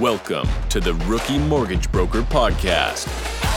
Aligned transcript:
Welcome 0.00 0.48
to 0.70 0.80
the 0.80 0.94
Rookie 0.94 1.36
Mortgage 1.36 1.92
Broker 1.92 2.22
Podcast 2.22 3.04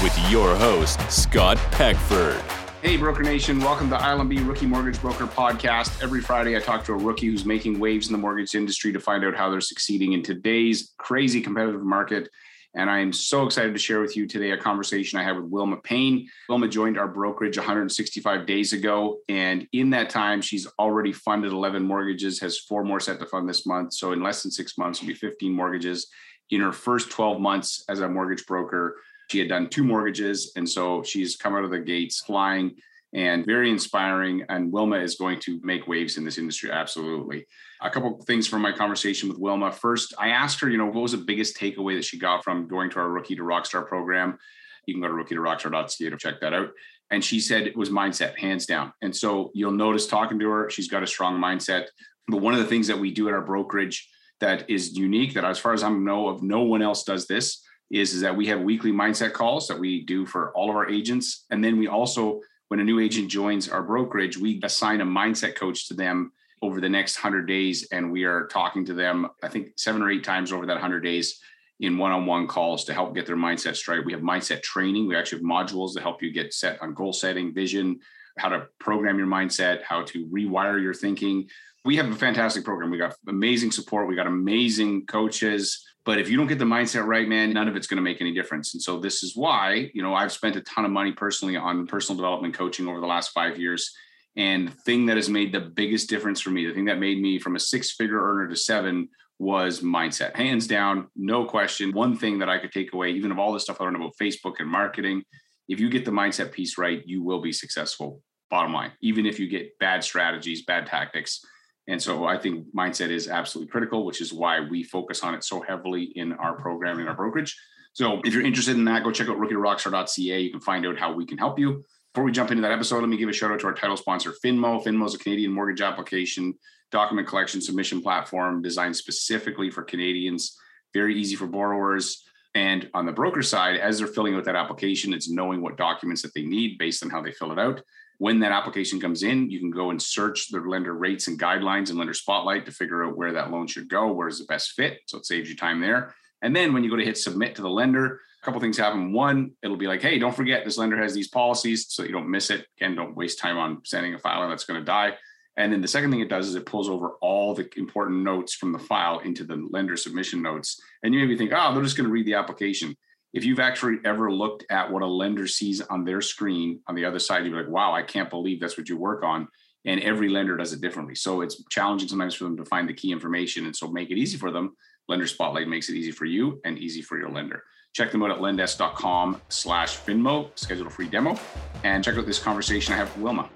with 0.04 0.14
your 0.30 0.58
host, 0.58 1.00
Scott 1.09 1.56
Peckford. 1.72 2.42
Hey, 2.82 2.98
Broker 2.98 3.24
Nation, 3.24 3.59
welcome 3.59 3.90
to 3.90 3.96
ILMB 3.96 4.45
Rookie 4.45 4.66
Mortgage 4.66 5.00
Broker 5.00 5.25
Podcast. 5.25 6.03
Every 6.03 6.19
Friday, 6.19 6.58
I 6.58 6.59
talk 6.59 6.83
to 6.83 6.92
a 6.92 6.98
rookie 6.98 7.27
who's 7.27 7.45
making 7.45 7.79
waves 7.79 8.07
in 8.07 8.11
the 8.11 8.18
mortgage 8.18 8.55
industry 8.55 8.91
to 8.91 9.00
find 9.00 9.23
out 9.23 9.36
how 9.36 9.50
they're 9.50 9.61
succeeding 9.61 10.11
in 10.11 10.21
today's 10.21 10.91
crazy 10.98 11.39
competitive 11.39 11.82
market. 11.82 12.27
And 12.75 12.89
I 12.89 13.00
am 13.00 13.14
so 13.14 13.46
excited 13.46 13.71
to 13.73 13.80
share 13.80 14.02
with 14.02 14.18
you 14.18 14.28
today 14.28 14.52
a 14.52 14.57
conversation 14.57 15.20
I 15.20 15.23
had 15.23 15.36
with 15.38 15.46
Wilma 15.46 15.78
Payne. 15.78 16.28
Wilma 16.50 16.68
joined 16.68 16.98
our 16.98 17.07
brokerage 17.07 17.55
165 17.55 18.46
days 18.46 18.73
ago. 18.73 19.20
And 19.30 19.68
in 19.73 19.91
that 19.91 20.10
time, 20.10 20.41
she's 20.41 20.68
already 20.80 21.14
funded 21.14 21.52
11 21.52 21.84
mortgages, 21.84 22.39
has 22.39 22.60
four 22.60 22.84
more 22.84 23.00
set 23.00 23.20
to 23.20 23.28
fund 23.28 23.48
this 23.48 23.68
month. 23.68 23.94
So 23.94 24.12
in 24.12 24.23
less 24.23 24.41
than 24.41 24.52
six 24.52 24.78
months, 24.78 25.00
will 25.00 25.07
be 25.07 25.14
15 25.14 25.54
mortgages. 25.54 26.07
In 26.50 26.61
her 26.61 26.71
first 26.71 27.11
12 27.11 27.39
months 27.39 27.83
as 27.89 28.00
a 28.00 28.10
mortgage 28.10 28.46
broker, 28.46 28.97
she 29.29 29.39
had 29.39 29.50
done 29.50 29.70
two 29.70 29.84
mortgages. 29.84 30.51
And 30.56 30.70
so 30.70 31.04
she's 31.04 31.36
come 31.36 31.56
out 31.56 31.64
of 31.64 31.71
the 31.71 31.79
gates 31.79 32.22
flying 32.22 32.76
and 33.14 33.46
very 33.46 33.70
inspiring. 33.70 34.44
And 34.50 34.72
Wilma 34.72 34.98
is 34.98 35.16
going 35.16 35.40
to 35.42 35.60
make 35.64 35.88
waves 35.88 36.18
in 36.18 36.26
this 36.26 36.38
industry. 36.38 36.72
Absolutely. 36.72 37.46
A 37.82 37.90
couple 37.90 38.22
things 38.24 38.48
from 38.48 38.62
my 38.62 38.72
conversation 38.72 39.30
with 39.30 39.40
Wilma. 39.40 39.72
First, 39.72 40.14
I 40.20 40.30
asked 40.30 40.60
her, 40.62 40.70
you 40.70 40.78
know, 40.78 40.86
what 40.86 41.02
was 41.02 41.12
the 41.14 41.18
biggest 41.18 41.58
takeaway 41.58 41.96
that 41.96 42.06
she 42.06 42.20
got 42.20 42.44
from 42.44 42.68
going 42.68 42.90
to 42.92 43.00
our 43.00 43.10
Rookie 43.10 43.36
to 43.36 43.44
Rockstar 43.44 43.88
program? 43.88 44.38
You 44.86 44.94
can 44.94 45.02
go 45.02 45.08
to 45.08 45.14
rookie 45.14 45.36
to 45.36 45.42
rockstar.ca 45.42 46.10
to 46.10 46.18
check 46.18 46.42
that 46.42 46.54
out. 46.54 46.70
And 47.10 47.23
she 47.23 47.40
said 47.40 47.68
it 47.68 47.78
was 47.78 47.90
mindset, 47.90 48.38
hands 48.38 48.66
down. 48.66 48.92
And 49.02 49.16
so 49.16 49.52
you'll 49.54 49.72
notice 49.72 50.08
talking 50.08 50.40
to 50.40 50.50
her, 50.50 50.70
she's 50.70 50.88
got 50.88 51.04
a 51.04 51.08
strong 51.08 51.40
mindset. 51.40 51.86
But 52.28 52.42
one 52.42 52.54
of 52.54 52.60
the 52.60 52.66
things 52.66 52.88
that 52.88 53.00
we 53.00 53.12
do 53.12 53.28
at 53.28 53.34
our 53.34 53.42
brokerage 53.42 54.10
that 54.40 54.70
is 54.70 54.98
unique, 54.98 55.34
that 55.34 55.46
as 55.46 55.60
far 55.60 55.73
as 55.73 55.84
I 55.84 55.90
know 55.90 56.28
of, 56.28 56.44
no 56.44 56.64
one 56.64 56.82
else 56.82 57.04
does 57.04 57.28
this, 57.28 57.64
is, 57.92 58.14
is 58.14 58.22
that 58.22 58.36
we 58.36 58.48
have 58.48 58.62
weekly 58.62 58.92
mindset 58.92 59.34
calls 59.34 59.67
that 59.67 59.80
we 59.80 60.03
do 60.06 60.26
for 60.26 60.52
all 60.56 60.70
of 60.70 60.76
our 60.76 60.89
agents. 60.89 61.45
And 61.50 61.64
then 61.64 61.78
we 61.78 61.88
also 61.88 62.42
when 62.73 62.80
a 62.80 62.84
new 62.84 63.00
agent 63.00 63.30
joins 63.30 63.70
our 63.70 63.84
brokerage, 63.84 64.36
we 64.36 64.59
assign 64.64 65.00
a 65.02 65.06
mindset 65.06 65.54
coach 65.54 65.88
to 65.88 65.94
them 65.94 66.31
over 66.64 66.81
the 66.81 66.89
next 66.89 67.23
100 67.23 67.45
days. 67.45 67.88
And 67.92 68.11
we 68.11 68.23
are 68.23 68.48
talking 68.48 68.84
to 68.86 68.95
them, 68.95 69.30
I 69.44 69.48
think, 69.48 69.73
seven 69.78 70.02
or 70.02 70.09
eight 70.09 70.23
times 70.23 70.52
over 70.52 70.66
that 70.66 70.73
100 70.73 71.02
days 71.02 71.39
in 71.81 72.00
one 72.00 72.11
on 72.11 72.26
one 72.26 72.48
calls 72.48 72.86
to 72.86 72.94
help 72.95 73.14
get 73.14 73.28
their 73.28 73.36
mindset 73.36 73.76
straight. 73.76 74.04
We 74.04 74.14
have 74.14 74.23
mindset 74.23 74.64
training. 74.64 75.08
We 75.08 75.16
actually 75.16 75.44
have 75.44 75.45
modules 75.45 75.94
to 75.94 76.02
help 76.02 76.23
you 76.23 76.34
get 76.34 76.52
set 76.52 76.81
on 76.81 76.95
goal 76.95 77.14
setting, 77.14 77.54
vision, 77.54 78.00
how 78.39 78.50
to 78.50 78.66
program 78.80 79.20
your 79.20 79.28
mindset, 79.28 79.84
how 79.84 80.02
to 80.06 80.26
rewire 80.30 80.81
your 80.81 80.95
thinking. 80.95 81.48
We 81.86 81.98
have 81.98 82.09
a 82.09 82.16
fantastic 82.16 82.64
program. 82.64 82.92
We 82.92 82.98
got 82.98 83.16
amazing 83.28 83.72
support. 83.72 84.08
We 84.08 84.16
got 84.16 84.28
amazing 84.28 85.06
coaches 85.06 85.84
but 86.06 86.20
if 86.20 86.30
you 86.30 86.38
don't 86.38 86.48
get 86.48 86.59
the 86.59 86.66
mindset 86.66 87.06
right, 87.06 87.28
man, 87.28 87.53
none 87.53 87.67
of 87.67 87.76
it's 87.76 87.88
going 87.88 87.98
to 87.98 88.03
make 88.03 88.20
any 88.20 88.34
difference. 88.34 88.73
And 88.73 88.84
so 88.84 89.00
this 89.00 89.23
is 89.23 89.36
why, 89.36 89.89
you 89.94 90.04
know, 90.04 90.14
I've 90.14 90.34
spent 90.34 90.56
a 90.56 90.61
ton 90.61 90.84
of 90.84 90.92
money 90.92 91.14
personally 91.14 91.56
on 91.56 91.88
personal 91.88 92.17
development 92.17 92.54
coaching 92.54 92.88
over 92.88 93.00
the 93.00 93.08
last 93.08 93.31
five 93.31 93.58
years. 93.58 93.94
And 94.36 94.67
the 94.67 94.76
thing 94.86 95.06
that 95.06 95.16
has 95.16 95.30
made 95.30 95.54
the 95.54 95.61
biggest 95.61 96.09
difference 96.09 96.42
for 96.42 96.50
me, 96.50 96.66
the 96.66 96.73
thing 96.73 96.86
that 96.86 97.00
made 97.00 97.22
me 97.22 97.39
from 97.39 97.56
a 97.56 97.59
six 97.59 97.92
figure 97.92 98.22
earner 98.22 98.50
to 98.50 98.56
seven 98.56 99.08
was 99.39 99.80
mindset. 99.80 100.36
Hands 100.36 100.66
down, 100.67 101.08
no 101.16 101.45
question. 101.45 101.94
One 101.94 102.17
thing 102.17 102.39
that 102.39 102.50
I 102.50 102.58
could 102.58 102.72
take 102.72 102.94
away, 102.94 103.11
even 103.11 103.31
of 103.31 103.39
all 103.39 103.54
the 103.54 103.59
stuff 103.59 103.80
I 103.80 103.86
learned 103.86 103.95
about 103.95 104.14
Facebook 104.22 104.56
and 104.59 104.67
marketing, 104.67 105.23
if 105.70 105.80
you 105.80 105.89
get 105.89 106.04
the 106.04 106.11
mindset 106.11 106.52
piece 106.52 106.78
right, 106.78 107.02
you 107.06 107.23
will 107.23 107.42
be 107.42 107.54
successful. 107.54 108.22
Bottom 108.50 108.73
line, 108.73 108.92
even 109.02 109.26
if 109.26 109.39
you 109.39 109.48
get 109.48 109.78
bad 109.80 110.04
strategies, 110.04 110.66
bad 110.66 110.86
tactics, 110.86 111.44
and 111.88 112.02
so 112.02 112.26
I 112.26 112.38
think 112.38 112.73
mindset 112.73 113.09
is 113.09 113.28
absolutely 113.28 113.72
critical, 113.72 114.06
which 114.06 114.22
is 114.22 114.34
why 114.34 114.62
we 114.62 114.84
focus 114.84 115.23
on 115.23 115.34
it 115.34 115.44
so 115.44 115.62
heavily 115.62 116.03
in 116.16 116.34
our 116.34 116.53
program, 116.53 117.00
in 117.00 117.08
our 117.08 117.16
brokerage. 117.16 117.58
So 117.94 118.22
if 118.23 118.34
you're 118.34 118.45
interested 118.45 118.76
in 118.76 118.86
that, 118.86 119.03
go 119.03 119.12
check 119.12 119.28
out 119.28 119.38
rookie2rockstar.ca. 119.38 120.39
You 120.39 120.52
can 120.52 120.61
find 120.61 120.86
out 120.86 120.98
how 120.98 121.14
we 121.14 121.26
can 121.26 121.38
help 121.38 121.59
you. 121.59 121.83
Before 122.14 122.23
we 122.23 122.32
jump 122.32 122.52
into 122.52 122.61
that 122.61 122.71
episode, 122.71 122.99
let 122.99 123.10
me 123.10 123.17
give 123.17 123.30
a 123.30 123.33
shout 123.33 123.52
out 123.52 123.60
to 123.60 123.67
our 123.67 123.73
title 123.73 123.98
sponsor, 123.98 124.33
Finmo. 124.44 124.83
Finmo 124.83 125.05
is 125.05 125.16
a 125.16 125.20
Canadian 125.20 125.52
mortgage 125.52 125.82
application 125.82 126.54
document 126.92 127.27
collection 127.27 127.60
submission 127.60 128.01
platform 128.01 128.61
designed 128.61 128.95
specifically 128.95 129.69
for 129.69 129.83
Canadians. 129.83 130.57
Very 130.94 131.19
easy 131.19 131.35
for 131.35 131.47
borrowers. 131.47 132.23
And 132.55 132.88
on 132.94 133.07
the 133.07 133.11
broker 133.11 133.41
side, 133.41 133.77
as 133.77 133.97
they're 133.97 134.07
filling 134.07 134.35
out 134.35 134.45
that 134.45 134.55
application, 134.55 135.11
it's 135.11 135.29
knowing 135.29 135.61
what 135.61 135.75
documents 135.75 136.21
that 136.21 136.33
they 136.35 136.44
need 136.44 136.77
based 136.77 137.03
on 137.03 137.09
how 137.09 137.21
they 137.21 137.31
fill 137.31 137.51
it 137.51 137.57
out. 137.57 137.81
When 138.23 138.39
that 138.39 138.53
application 138.53 139.01
comes 139.01 139.22
in, 139.22 139.50
you 139.50 139.59
can 139.59 139.69
go 139.69 139.89
and 139.89 140.01
search 140.01 140.47
the 140.47 140.61
lender 140.61 140.94
rates 140.94 141.28
and 141.28 141.38
guidelines 141.38 141.89
and 141.89 141.97
lender 141.97 142.13
spotlight 142.13 142.66
to 142.66 142.72
figure 142.72 143.03
out 143.03 143.17
where 143.17 143.34
that 143.34 143.51
loan 143.51 143.67
should 143.67 143.89
go, 143.89 144.13
where's 144.13 144.39
the 144.39 144.45
best 144.45 144.72
fit. 144.78 145.01
So 145.07 145.17
it 145.17 145.25
saves 145.25 145.50
you 145.50 145.57
time 145.57 145.81
there. 145.81 146.16
And 146.41 146.56
then 146.56 146.72
when 146.72 146.85
you 146.85 146.89
go 146.89 146.95
to 146.95 147.03
hit 147.03 147.17
submit 147.17 147.53
to 147.56 147.62
the 147.62 147.69
lender, 147.69 148.22
a 148.41 148.45
couple 148.45 148.62
things 148.62 148.78
happen. 148.78 149.12
One, 149.12 149.51
it'll 149.62 149.75
be 149.75 149.88
like, 149.88 150.01
hey, 150.01 150.19
don't 150.19 150.33
forget 150.33 150.63
this 150.63 150.78
lender 150.78 150.95
has 151.01 151.13
these 151.13 151.28
policies 151.28 151.88
so 151.89 152.03
you 152.03 152.13
don't 152.13 152.31
miss 152.31 152.50
it. 152.50 152.66
Again, 152.78 152.95
don't 152.95 153.13
waste 153.13 153.39
time 153.39 153.57
on 153.57 153.81
sending 153.83 154.13
a 154.13 154.19
file 154.19 154.47
that's 154.47 154.63
going 154.63 154.79
to 154.79 154.85
die. 154.85 155.17
And 155.57 155.73
then 155.73 155.81
the 155.81 155.89
second 155.89 156.09
thing 156.09 156.22
it 156.22 156.29
does 156.29 156.47
is 156.47 156.56
it 156.56 156.66
pulls 156.66 156.88
over 156.88 157.16
all 157.19 157.53
the 157.53 157.69
important 157.75 158.23
notes 158.23 158.53
from 158.53 158.72
the 158.72 158.79
file 158.79 159.19
into 159.19 159.44
the 159.44 159.67
lender 159.72 159.97
submission 159.97 160.41
notes. 160.41 160.81
And 161.03 161.13
you 161.13 161.19
maybe 161.19 161.38
think, 161.38 161.51
oh, 161.53 161.73
they're 161.73 161.83
just 161.83 161.97
going 161.97 162.07
to 162.07 162.13
read 162.13 162.25
the 162.25 162.35
application 162.35 162.95
if 163.33 163.44
you've 163.44 163.59
actually 163.59 163.97
ever 164.05 164.31
looked 164.31 164.63
at 164.69 164.91
what 164.91 165.01
a 165.01 165.07
lender 165.07 165.47
sees 165.47 165.81
on 165.81 166.05
their 166.05 166.21
screen 166.21 166.79
on 166.88 166.94
the 166.94 167.03
other 167.03 167.17
side, 167.17 167.45
you're 167.45 167.57
like, 167.57 167.69
wow, 167.69 167.91
I 167.91 168.03
can't 168.03 168.29
believe 168.29 168.59
that's 168.59 168.77
what 168.77 168.88
you 168.88 168.95
work 168.95 169.23
on. 169.23 169.47
And 169.85 169.99
every 170.01 170.29
lender 170.29 170.55
does 170.55 170.71
it 170.71 170.81
differently. 170.81 171.16
So 171.16 171.41
it's 171.41 171.61
challenging 171.69 172.07
sometimes 172.07 172.35
for 172.35 172.45
them 172.45 172.55
to 172.57 172.66
find 172.66 172.88
the 172.88 172.94
key 172.94 173.11
information. 173.11 173.66
And 173.66 173.75
so 173.75 173.88
make 173.88 174.11
it 174.11 174.17
easy 174.17 174.38
for 174.38 174.51
them. 174.51 174.77
Lender 175.09 175.27
Spotlight 175.27 175.67
makes 175.67 175.89
it 175.89 175.95
easy 175.95 176.11
for 176.11 176.25
you 176.25 176.61
and 176.63 176.77
easy 176.77 177.01
for 177.01 177.17
your 177.17 177.29
lender. 177.29 177.63
Check 177.91 178.11
them 178.11 178.23
out 178.23 178.31
at 178.31 178.38
lendesk.com 178.38 179.41
slash 179.50 179.97
Finmo, 179.97 180.50
schedule 180.55 180.88
a 180.88 180.89
free 180.89 181.07
demo, 181.07 181.38
and 181.83 182.03
check 182.03 182.15
out 182.17 182.25
this 182.25 182.39
conversation 182.39 182.94
I 182.94 182.97
have 182.97 183.13
with 183.15 183.23
Wilma. 183.23 183.50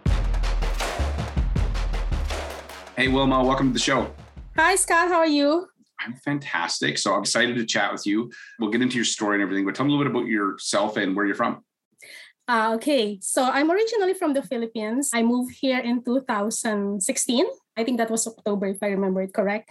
Hey, 2.96 3.08
Wilma, 3.08 3.44
welcome 3.44 3.68
to 3.68 3.74
the 3.74 3.80
show. 3.80 4.12
Hi, 4.56 4.76
Scott. 4.76 5.08
How 5.08 5.20
are 5.20 5.28
you? 5.28 5.70
I'm 6.00 6.16
fantastic. 6.16 6.98
So 6.98 7.14
I'm 7.14 7.22
excited 7.22 7.56
to 7.56 7.66
chat 7.66 7.92
with 7.92 8.06
you. 8.06 8.32
We'll 8.60 8.70
get 8.70 8.82
into 8.82 8.96
your 8.96 9.06
story 9.06 9.36
and 9.36 9.44
everything, 9.44 9.66
but 9.66 9.76
tell 9.76 9.86
me 9.86 9.94
a 9.94 9.98
little 9.98 10.12
bit 10.12 10.20
about 10.20 10.30
yourself 10.30 10.98
and 10.98 11.16
where 11.16 11.26
you're 11.26 11.36
from. 11.36 11.64
Uh, 12.48 12.76
okay, 12.76 13.20
so 13.22 13.44
I'm 13.44 13.70
originally 13.70 14.14
from 14.14 14.34
the 14.34 14.42
Philippines. 14.42 15.12
I 15.14 15.22
moved 15.22 15.54
here 15.60 15.80
in 15.80 16.02
2016. 16.02 17.46
I 17.76 17.84
think 17.84 17.98
that 17.98 18.10
was 18.10 18.26
October, 18.26 18.68
if 18.68 18.82
I 18.82 18.88
remember 18.88 19.22
it 19.22 19.34
correct. 19.34 19.70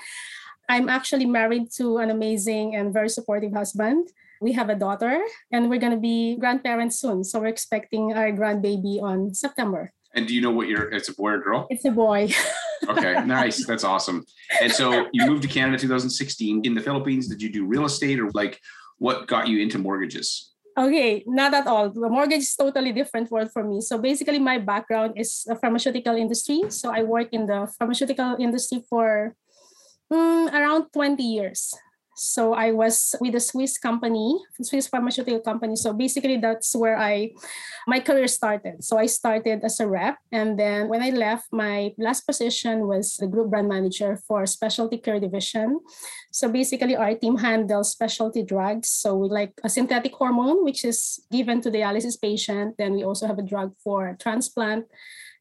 I'm 0.68 0.88
actually 0.88 1.24
married 1.24 1.70
to 1.76 1.98
an 1.98 2.10
amazing 2.10 2.76
and 2.76 2.92
very 2.92 3.08
supportive 3.08 3.52
husband. 3.54 4.08
We 4.42 4.52
have 4.52 4.68
a 4.68 4.74
daughter, 4.74 5.22
and 5.50 5.70
we're 5.70 5.80
going 5.80 5.92
to 5.92 5.98
be 5.98 6.36
grandparents 6.36 7.00
soon. 7.00 7.24
So 7.24 7.40
we're 7.40 7.46
expecting 7.46 8.12
our 8.12 8.30
grandbaby 8.32 9.00
on 9.00 9.32
September. 9.32 9.92
And 10.12 10.26
do 10.26 10.34
you 10.34 10.42
know 10.42 10.50
what 10.50 10.68
your 10.68 10.92
it's 10.92 11.08
a 11.08 11.14
boy 11.14 11.30
or 11.30 11.38
girl? 11.38 11.66
It's 11.70 11.86
a 11.86 11.90
boy. 11.90 12.28
okay, 12.88 13.24
nice. 13.24 13.66
That's 13.66 13.84
awesome. 13.84 14.24
And 14.60 14.72
so 14.72 15.08
you 15.12 15.26
moved 15.26 15.42
to 15.42 15.48
Canada 15.48 15.78
2016. 15.78 16.64
In 16.64 16.74
the 16.74 16.80
Philippines, 16.80 17.28
did 17.28 17.42
you 17.42 17.50
do 17.50 17.64
real 17.66 17.84
estate 17.84 18.20
or 18.20 18.30
like 18.32 18.60
what 18.98 19.26
got 19.26 19.48
you 19.48 19.60
into 19.60 19.78
mortgages? 19.78 20.52
Okay, 20.78 21.24
not 21.26 21.54
at 21.54 21.66
all. 21.66 21.88
The 21.88 22.08
mortgage 22.08 22.44
is 22.44 22.54
totally 22.54 22.92
different 22.92 23.30
world 23.30 23.50
for 23.50 23.64
me. 23.64 23.80
So 23.80 23.96
basically, 23.96 24.38
my 24.38 24.58
background 24.58 25.14
is 25.16 25.44
the 25.44 25.56
pharmaceutical 25.56 26.14
industry. 26.16 26.68
So 26.68 26.92
I 26.92 27.02
work 27.02 27.32
in 27.32 27.46
the 27.46 27.66
pharmaceutical 27.78 28.36
industry 28.38 28.84
for 28.88 29.34
um, 30.10 30.48
around 30.52 30.92
20 30.92 31.22
years. 31.22 31.72
So 32.16 32.54
I 32.54 32.72
was 32.72 33.14
with 33.20 33.34
a 33.34 33.40
Swiss 33.40 33.76
company, 33.76 34.40
Swiss 34.62 34.88
pharmaceutical 34.88 35.40
company. 35.40 35.76
So 35.76 35.92
basically 35.92 36.38
that's 36.38 36.74
where 36.74 36.96
I 36.96 37.32
my 37.86 38.00
career 38.00 38.26
started. 38.26 38.82
So 38.82 38.96
I 38.96 39.04
started 39.04 39.60
as 39.62 39.78
a 39.80 39.86
rep 39.86 40.16
and 40.32 40.58
then 40.58 40.88
when 40.88 41.02
I 41.02 41.10
left 41.10 41.52
my 41.52 41.92
last 41.98 42.26
position 42.26 42.88
was 42.88 43.16
the 43.20 43.26
group 43.28 43.50
brand 43.50 43.68
manager 43.68 44.18
for 44.26 44.46
specialty 44.46 44.96
care 44.96 45.20
division. 45.20 45.80
So 46.32 46.48
basically 46.48 46.96
our 46.96 47.14
team 47.14 47.36
handles 47.36 47.92
specialty 47.92 48.42
drugs. 48.42 48.88
So 48.88 49.14
we 49.14 49.28
like 49.28 49.52
a 49.62 49.68
synthetic 49.68 50.14
hormone 50.14 50.64
which 50.64 50.84
is 50.84 51.20
given 51.30 51.60
to 51.60 51.70
dialysis 51.70 52.20
patient. 52.20 52.76
Then 52.78 52.94
we 52.94 53.04
also 53.04 53.26
have 53.26 53.38
a 53.38 53.44
drug 53.44 53.76
for 53.84 54.16
transplant 54.18 54.86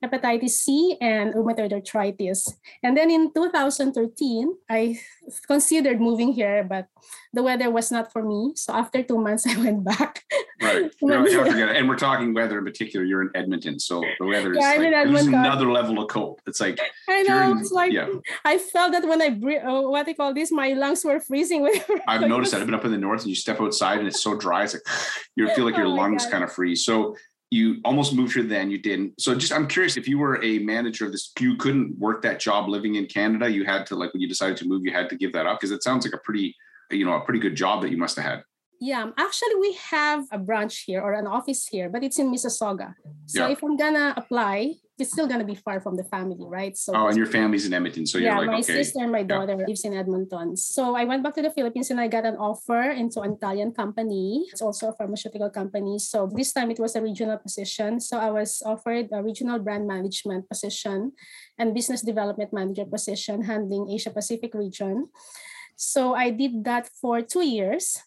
hepatitis 0.04 0.52
C, 0.52 0.98
and 1.02 1.34
rheumatoid 1.34 1.74
arthritis. 1.74 2.48
And 2.84 2.96
then 2.96 3.12
in 3.12 3.34
2013, 3.34 4.56
I 4.70 5.00
considered 5.48 6.00
moving 6.00 6.34
here, 6.34 6.64
but 6.64 6.88
the 7.34 7.44
weather 7.44 7.70
was 7.70 7.92
not 7.92 8.12
for 8.12 8.24
me. 8.24 8.54
So 8.56 8.74
after 8.74 9.04
two 9.04 9.18
months, 9.18 9.46
I 9.48 9.58
went 9.58 9.84
back. 9.84 10.24
Right. 10.62 10.92
and 11.02 11.88
we're 11.88 11.98
talking 11.98 12.34
weather 12.34 12.58
in 12.60 12.66
particular. 12.66 13.06
You're 13.06 13.24
in 13.24 13.32
Edmonton, 13.36 13.80
so 13.80 14.04
the 14.20 14.26
weather 14.26 14.52
is 14.52 14.58
yeah, 14.60 15.04
like, 15.06 15.26
another 15.26 15.72
level 15.72 16.02
of 16.02 16.10
cold. 16.10 16.42
It's 16.48 16.62
like 16.62 16.80
I 17.10 17.24
know. 17.24 17.52
In, 17.52 17.60
it's 17.60 17.72
like 17.72 17.92
yeah. 17.92 18.08
I 18.44 18.58
felt 18.58 18.94
that 18.94 19.08
when 19.08 19.22
I 19.22 19.30
breathe, 19.30 19.62
oh, 19.66 19.90
what 19.90 20.06
they 20.06 20.14
call 20.14 20.34
this, 20.34 20.52
my 20.52 20.74
lungs 20.74 21.04
were 21.04 21.20
freezing. 21.20 21.62
With 21.62 21.90
I've 22.08 22.22
noticed 22.22 22.52
that. 22.54 22.62
I've 22.66 22.68
been 22.68 22.76
up 22.76 22.86
in 22.86 22.92
the 22.92 22.98
north, 22.98 23.22
and 23.22 23.30
you 23.30 23.36
step 23.36 23.62
outside, 23.62 24.00
and 24.00 24.08
it's 24.08 24.22
so 24.22 24.36
dry. 24.36 24.64
It's 24.64 24.74
like 24.74 24.84
you 25.36 25.50
feel 25.54 25.66
like 25.66 25.78
your 25.78 25.88
oh 25.88 25.94
lungs 25.94 26.26
kind 26.26 26.44
of 26.44 26.52
freeze. 26.52 26.86
So 26.86 27.16
you 27.56 27.80
almost 27.86 28.14
moved 28.14 28.34
here 28.36 28.44
then 28.44 28.70
you 28.70 28.78
didn't 28.78 29.10
so 29.20 29.34
just 29.34 29.54
i'm 29.54 29.68
curious 29.68 29.96
if 29.98 30.08
you 30.08 30.18
were 30.24 30.36
a 30.44 30.60
manager 30.60 31.06
of 31.06 31.12
this 31.12 31.32
you 31.40 31.56
couldn't 31.56 31.98
work 31.98 32.22
that 32.22 32.40
job 32.40 32.68
living 32.68 32.96
in 32.96 33.06
canada 33.06 33.50
you 33.50 33.64
had 33.64 33.86
to 33.86 33.96
like 33.96 34.12
when 34.14 34.22
you 34.22 34.28
decided 34.28 34.58
to 34.58 34.68
move 34.68 34.82
you 34.84 34.92
had 34.92 35.10
to 35.10 35.16
give 35.16 35.32
that 35.32 35.46
up 35.46 35.60
because 35.60 35.72
it 35.72 35.82
sounds 35.82 36.06
like 36.06 36.14
a 36.14 36.24
pretty 36.28 36.56
you 36.92 37.06
know, 37.06 37.14
a 37.14 37.22
pretty 37.22 37.40
good 37.40 37.56
job 37.56 37.82
that 37.82 37.92
you 37.92 37.98
must 37.98 38.16
have 38.16 38.26
had. 38.26 38.44
Yeah, 38.82 39.10
actually, 39.18 39.56
we 39.60 39.74
have 39.90 40.26
a 40.32 40.38
branch 40.38 40.84
here 40.86 41.02
or 41.02 41.14
an 41.14 41.28
office 41.28 41.66
here, 41.66 41.90
but 41.90 42.04
it's 42.04 42.20
in 42.20 42.32
Mississauga. 42.32 42.94
So 43.26 43.48
Yeah. 43.48 43.52
if 43.54 43.64
I'm 43.64 43.78
gonna 43.78 44.14
apply, 44.18 44.76
it's 44.98 45.12
still 45.12 45.28
gonna 45.28 45.44
be 45.44 45.56
far 45.56 45.82
from 45.82 45.96
the 45.96 46.04
family, 46.08 46.48
right? 46.48 46.78
So 46.78 46.96
Oh, 46.96 47.08
and 47.08 47.18
your 47.18 47.28
family's 47.28 47.66
in 47.66 47.74
Edmonton, 47.74 48.06
so 48.06 48.18
yeah, 48.18 48.40
you're 48.40 48.48
my 48.48 48.64
okay, 48.64 48.80
sister 48.84 49.04
and 49.04 49.12
my 49.12 49.24
daughter 49.24 49.56
lives 49.56 49.84
in 49.84 49.94
Edmonton. 49.94 50.56
So 50.56 50.96
I 50.96 51.04
went 51.04 51.24
back 51.24 51.36
to 51.36 51.42
the 51.42 51.52
Philippines 51.52 51.92
and 51.92 52.00
I 52.00 52.08
got 52.08 52.26
an 52.26 52.38
offer 52.38 52.92
into 52.92 53.20
an 53.20 53.34
Italian 53.34 53.74
company. 53.74 54.48
It's 54.52 54.62
also 54.62 54.90
a 54.90 54.96
pharmaceutical 54.96 55.50
company. 55.50 56.00
So 56.00 56.32
this 56.32 56.54
time 56.54 56.72
it 56.72 56.80
was 56.80 56.96
a 56.96 57.02
regional 57.02 57.38
position. 57.38 58.00
So 58.00 58.18
I 58.18 58.32
was 58.32 58.64
offered 58.66 59.10
a 59.12 59.22
regional 59.22 59.60
brand 59.60 59.86
management 59.86 60.48
position 60.48 61.12
and 61.60 61.74
business 61.74 62.02
development 62.02 62.54
manager 62.54 62.86
position 62.86 63.44
handling 63.44 63.92
Asia 63.92 64.12
Pacific 64.12 64.54
region. 64.54 65.12
So 65.76 66.16
I 66.16 66.30
did 66.32 66.64
that 66.64 66.88
for 67.02 67.22
two 67.22 67.44
years. 67.44 68.00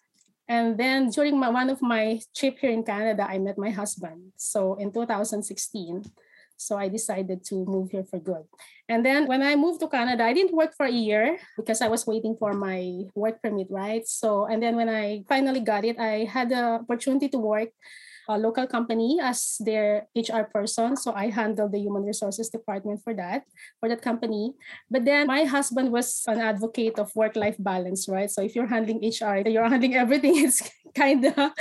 And 0.48 0.80
then 0.80 1.10
during 1.10 1.38
my, 1.38 1.50
one 1.50 1.68
of 1.68 1.82
my 1.82 2.20
trip 2.34 2.56
here 2.58 2.70
in 2.70 2.82
Canada, 2.82 3.28
I 3.28 3.36
met 3.36 3.58
my 3.58 3.68
husband. 3.68 4.32
So 4.36 4.74
in 4.80 4.90
2016, 4.90 6.04
so 6.58 6.76
I 6.76 6.88
decided 6.88 7.44
to 7.46 7.64
move 7.64 7.90
here 7.90 8.04
for 8.04 8.18
good. 8.18 8.44
And 8.88 9.06
then 9.06 9.26
when 9.26 9.42
I 9.42 9.54
moved 9.54 9.80
to 9.80 9.88
Canada, 9.88 10.24
I 10.24 10.34
didn't 10.34 10.54
work 10.54 10.74
for 10.76 10.86
a 10.86 10.92
year 10.92 11.38
because 11.56 11.80
I 11.80 11.88
was 11.88 12.06
waiting 12.06 12.36
for 12.36 12.52
my 12.52 13.06
work 13.14 13.40
permit, 13.40 13.68
right? 13.70 14.06
So, 14.06 14.46
and 14.46 14.62
then 14.62 14.76
when 14.76 14.88
I 14.88 15.22
finally 15.28 15.60
got 15.60 15.84
it, 15.84 15.98
I 15.98 16.26
had 16.26 16.50
the 16.50 16.82
opportunity 16.82 17.28
to 17.30 17.38
work 17.38 17.70
a 18.28 18.38
local 18.38 18.66
company 18.66 19.18
as 19.22 19.56
their 19.60 20.06
HR 20.14 20.44
person. 20.44 20.96
So 20.96 21.12
I 21.12 21.30
handled 21.30 21.72
the 21.72 21.80
human 21.80 22.04
resources 22.04 22.48
department 22.50 23.00
for 23.02 23.14
that, 23.14 23.44
for 23.80 23.88
that 23.88 24.02
company. 24.02 24.52
But 24.90 25.04
then 25.04 25.26
my 25.26 25.44
husband 25.44 25.90
was 25.90 26.22
an 26.28 26.38
advocate 26.40 26.98
of 26.98 27.10
work-life 27.16 27.56
balance, 27.58 28.08
right? 28.08 28.30
So 28.30 28.42
if 28.42 28.54
you're 28.54 28.66
handling 28.66 29.00
HR, 29.00 29.48
you're 29.48 29.68
handling 29.68 29.94
everything. 29.96 30.36
It's 30.48 30.62
kind 30.94 31.24
of, 31.24 31.52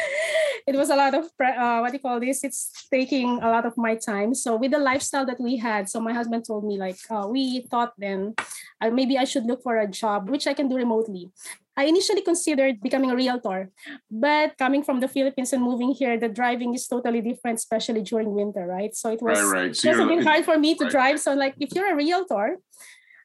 it 0.67 0.75
was 0.75 0.89
a 0.89 0.95
lot 0.95 1.13
of, 1.13 1.25
uh, 1.39 1.79
what 1.79 1.91
do 1.91 1.97
you 1.97 1.99
call 1.99 2.19
this? 2.19 2.43
It's 2.43 2.71
taking 2.91 3.39
a 3.41 3.49
lot 3.49 3.65
of 3.65 3.77
my 3.77 3.95
time. 3.95 4.33
So 4.35 4.55
with 4.55 4.71
the 4.71 4.79
lifestyle 4.79 5.25
that 5.25 5.39
we 5.39 5.57
had, 5.57 5.89
so 5.89 5.99
my 5.99 6.13
husband 6.13 6.45
told 6.45 6.65
me 6.65 6.77
like, 6.77 6.99
uh, 7.09 7.27
we 7.27 7.67
thought 7.71 7.93
then 7.97 8.35
uh, 8.81 8.89
maybe 8.89 9.17
I 9.17 9.23
should 9.23 9.45
look 9.45 9.63
for 9.63 9.77
a 9.77 9.87
job 9.87 10.29
which 10.29 10.47
I 10.47 10.53
can 10.53 10.67
do 10.67 10.75
remotely. 10.75 11.31
I 11.77 11.85
initially 11.85 12.21
considered 12.21 12.81
becoming 12.81 13.11
a 13.11 13.15
realtor, 13.15 13.69
but 14.09 14.57
coming 14.57 14.83
from 14.83 14.99
the 14.99 15.07
Philippines 15.07 15.53
and 15.53 15.61
moving 15.61 15.93
here, 15.93 16.17
the 16.17 16.27
driving 16.27 16.73
is 16.73 16.87
totally 16.87 17.21
different, 17.21 17.59
especially 17.59 18.01
during 18.01 18.33
winter, 18.33 18.65
right? 18.65 18.95
So 18.95 19.11
it 19.11 19.21
was, 19.21 19.39
right, 19.39 19.69
right. 19.69 19.75
So 19.75 19.91
it 19.91 20.07
bit 20.07 20.25
hard 20.25 20.43
for 20.43 20.57
me 20.57 20.73
to 20.73 20.85
right. 20.85 20.91
drive. 20.91 21.19
So 21.19 21.35
like, 21.35 21.53
if 21.59 21.75
you're 21.75 21.93
a 21.93 21.95
realtor, 21.95 22.57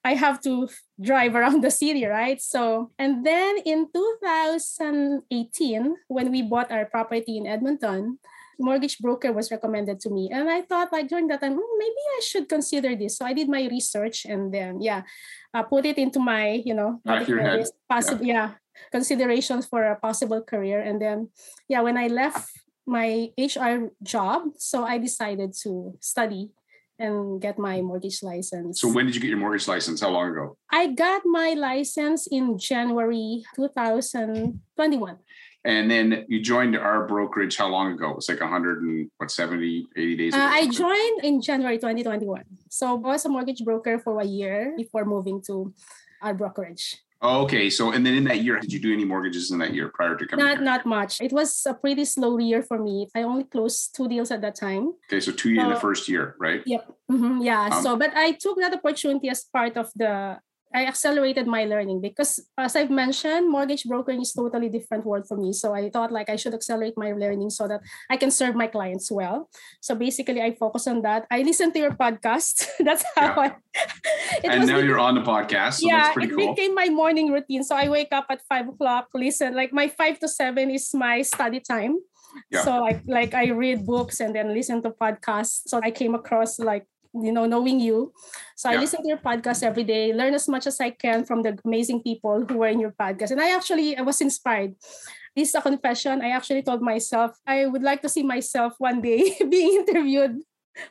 I 0.05 0.15
have 0.15 0.43
to 0.43 0.69
drive 1.01 1.35
around 1.35 1.65
the 1.65 1.71
city, 1.71 2.05
right? 2.05 2.43
So, 2.43 2.91
and 2.99 3.25
then 3.25 3.57
in 3.65 3.89
2018, 3.95 5.97
when 6.09 6.31
we 6.31 6.43
bought 6.43 6.71
our 6.71 6.85
property 6.85 7.39
in 7.39 7.47
Edmonton, 7.47 8.19
mortgage 8.63 8.99
broker 8.99 9.33
was 9.33 9.51
recommended 9.51 10.01
to 10.01 10.11
me, 10.11 10.31
and 10.33 10.49
I 10.49 10.63
thought 10.63 10.93
like 10.93 11.09
during 11.09 11.27
that 11.29 11.41
time, 11.43 11.55
"Hmm, 11.59 11.79
maybe 11.79 12.03
I 12.17 12.21
should 12.23 12.49
consider 12.49 12.95
this. 12.97 13.19
So 13.19 13.27
I 13.27 13.35
did 13.35 13.49
my 13.49 13.67
research, 13.69 14.25
and 14.25 14.55
then 14.55 14.81
yeah, 14.81 15.03
I 15.53 15.63
put 15.63 15.85
it 15.85 15.99
into 15.99 16.21
my 16.21 16.63
you 16.65 16.75
know 16.75 17.01
Back 17.05 17.23
of 17.23 17.29
your 17.29 17.43
head. 17.43 17.67
possible 17.91 18.25
yeah 18.25 18.57
considerations 18.91 19.67
for 19.67 19.85
a 19.85 19.99
possible 20.01 20.41
career, 20.43 20.81
and 20.81 21.03
then 21.03 21.29
yeah, 21.69 21.83
when 21.83 21.99
I 21.99 22.07
left 22.07 22.49
my 22.87 23.31
HR 23.39 23.93
job, 24.03 24.55
so 24.59 24.83
I 24.85 24.99
decided 24.99 25.55
to 25.63 25.95
study 26.01 26.51
and 27.03 27.43
get 27.43 27.59
my 27.59 27.83
mortgage 27.83 28.23
license. 28.23 28.81
So 28.81 28.89
when 28.89 29.07
did 29.07 29.15
you 29.15 29.21
get 29.21 29.29
your 29.29 29.39
mortgage 29.39 29.67
license? 29.67 30.01
How 30.01 30.11
long 30.11 30.31
ago? 30.31 30.57
I 30.71 30.87
got 30.95 31.23
my 31.27 31.55
license 31.59 32.29
in 32.31 32.57
January 32.57 33.43
2021. 33.57 35.19
And 35.65 35.91
then 35.91 36.25
you 36.29 36.41
joined 36.41 36.77
our 36.77 37.07
brokerage 37.07 37.57
how 37.57 37.69
long 37.69 37.93
ago? 37.93 38.11
It 38.11 38.17
was 38.17 38.29
like 38.29 38.41
100 38.41 38.83
and 38.83 39.11
what 39.19 39.31
70, 39.31 39.87
80 39.97 40.17
days 40.17 40.35
Uh. 40.35 40.39
I 40.39 40.67
joined 40.69 41.25
in 41.25 41.43
January 41.43 41.79
2021. 41.79 42.43
So 42.71 42.87
I 42.87 43.15
was 43.15 43.25
a 43.27 43.29
mortgage 43.29 43.63
broker 43.65 43.99
for 43.99 44.21
a 44.21 44.25
year 44.25 44.75
before 44.77 45.05
moving 45.05 45.43
to 45.47 45.75
our 46.23 46.35
brokerage. 46.35 47.03
Oh, 47.23 47.43
okay. 47.43 47.71
So 47.71 47.93
and 47.93 48.05
then 48.05 48.15
in 48.15 48.25
that 48.25 48.43
year, 48.43 48.59
did 48.59 48.73
you 48.73 48.81
do 48.81 48.93
any 48.93 49.05
mortgages 49.05 49.53
in 49.53 49.59
that 49.59 49.73
year 49.73 49.89
prior 49.95 50.17
to 50.17 50.27
coming 50.27 50.45
Not 50.45 50.57
here? 50.57 50.65
not 50.65 50.85
much. 50.85 51.21
It 51.21 51.33
was 51.33 51.63
a 51.67 51.73
pretty 51.75 52.05
slow 52.05 52.37
year 52.39 52.63
for 52.65 52.79
me. 52.83 53.07
I 53.15 53.23
only 53.23 53.45
closed 53.45 53.95
two 53.95 54.09
deals 54.09 54.33
at 54.33 54.41
that 54.43 54.57
time. 54.57 54.93
Okay, 55.09 55.21
so 55.21 55.31
two 55.31 55.51
years 55.51 55.63
in 55.65 55.71
the 55.71 55.77
first 55.81 56.09
year, 56.09 56.35
right? 56.41 56.63
Yep. 56.67 56.91
Mhm, 57.11 57.45
Yeah. 57.45 57.69
Um, 57.71 57.83
so, 57.83 57.97
but 57.97 58.11
I 58.17 58.33
took 58.33 58.59
that 58.59 58.75
opportunity 58.75 59.29
as 59.29 59.45
part 59.45 59.77
of 59.77 59.91
the. 59.95 60.39
I 60.75 60.87
accelerated 60.87 61.47
my 61.47 61.65
learning 61.65 62.01
because, 62.01 62.41
as 62.59 62.77
I've 62.77 62.91
mentioned, 62.91 63.51
mortgage 63.51 63.85
brokering 63.85 64.21
is 64.21 64.33
totally 64.33 64.69
different 64.69 65.05
world 65.05 65.27
for 65.27 65.37
me. 65.37 65.53
So 65.53 65.75
I 65.75 65.91
thought 65.91 66.13
like 66.13 66.31
I 66.31 66.37
should 66.37 66.55
accelerate 66.55 66.95
my 66.97 67.13
learning 67.13 67.51
so 67.51 67.69
that 67.69 67.81
I 68.11 68.17
can 68.17 68.31
serve 68.31 68.55
my 68.55 68.67
clients 68.67 69.11
well. 69.11 69.49
So 69.81 69.95
basically, 69.95 70.41
I 70.41 70.55
focus 70.55 70.87
on 70.87 71.03
that. 71.03 71.27
I 71.31 71.43
listen 71.43 71.73
to 71.73 71.79
your 71.79 71.93
podcast. 71.93 72.67
that's 72.81 73.05
how 73.17 73.41
I. 73.41 73.57
it 74.43 74.45
and 74.45 74.67
now 74.67 74.79
you're 74.79 74.99
on 74.99 75.15
the 75.15 75.23
podcast, 75.23 75.81
so 75.81 75.89
yeah, 75.89 76.03
that's 76.03 76.15
pretty 76.15 76.33
it 76.33 76.37
cool. 76.37 76.55
became 76.55 76.75
my 76.75 76.89
morning 76.89 77.33
routine. 77.33 77.65
So 77.65 77.77
I 77.77 77.89
wake 77.89 78.13
up 78.13 78.27
at 78.31 78.41
five 78.49 78.69
o'clock, 78.69 79.09
listen. 79.15 79.55
Like 79.55 79.73
my 79.73 79.89
five 79.89 80.19
to 80.21 80.29
seven 80.29 80.71
is 80.71 80.95
my 80.95 81.23
study 81.23 81.61
time. 81.61 81.99
Yeah. 82.51 82.65
So 82.65 82.81
like 82.81 83.03
like 83.07 83.35
I 83.35 83.49
read 83.51 83.85
books 83.85 84.21
and 84.21 84.35
then 84.35 84.55
listen 84.55 84.83
to 84.83 84.91
podcasts. 84.91 85.69
So 85.69 85.81
I 85.83 85.91
came 85.91 86.15
across 86.15 86.59
like 86.59 86.87
you 87.15 87.33
know 87.33 87.47
knowing 87.47 87.81
you. 87.81 88.13
So 88.57 88.71
I 88.71 88.77
listen 88.77 89.03
to 89.03 89.09
your 89.09 89.19
podcast 89.19 89.63
every 89.63 89.85
day, 89.85 90.13
learn 90.13 90.35
as 90.35 90.49
much 90.49 90.67
as 90.67 90.81
I 90.81 90.91
can 90.91 91.25
from 91.25 91.43
the 91.43 91.59
amazing 91.65 92.03
people 92.03 92.45
who 92.47 92.59
were 92.59 92.69
in 92.69 92.81
your 92.81 92.93
podcast. 92.93 93.31
And 93.31 93.41
I 93.41 93.55
actually 93.55 93.97
I 93.97 94.03
was 94.03 94.21
inspired. 94.21 94.75
This 95.35 95.49
is 95.51 95.55
a 95.55 95.63
confession. 95.63 96.21
I 96.21 96.31
actually 96.31 96.63
told 96.63 96.83
myself 96.83 97.39
I 97.47 97.67
would 97.67 97.83
like 97.83 98.03
to 98.03 98.09
see 98.09 98.23
myself 98.23 98.75
one 98.79 99.01
day 99.01 99.37
being 99.49 99.85
interviewed 99.87 100.43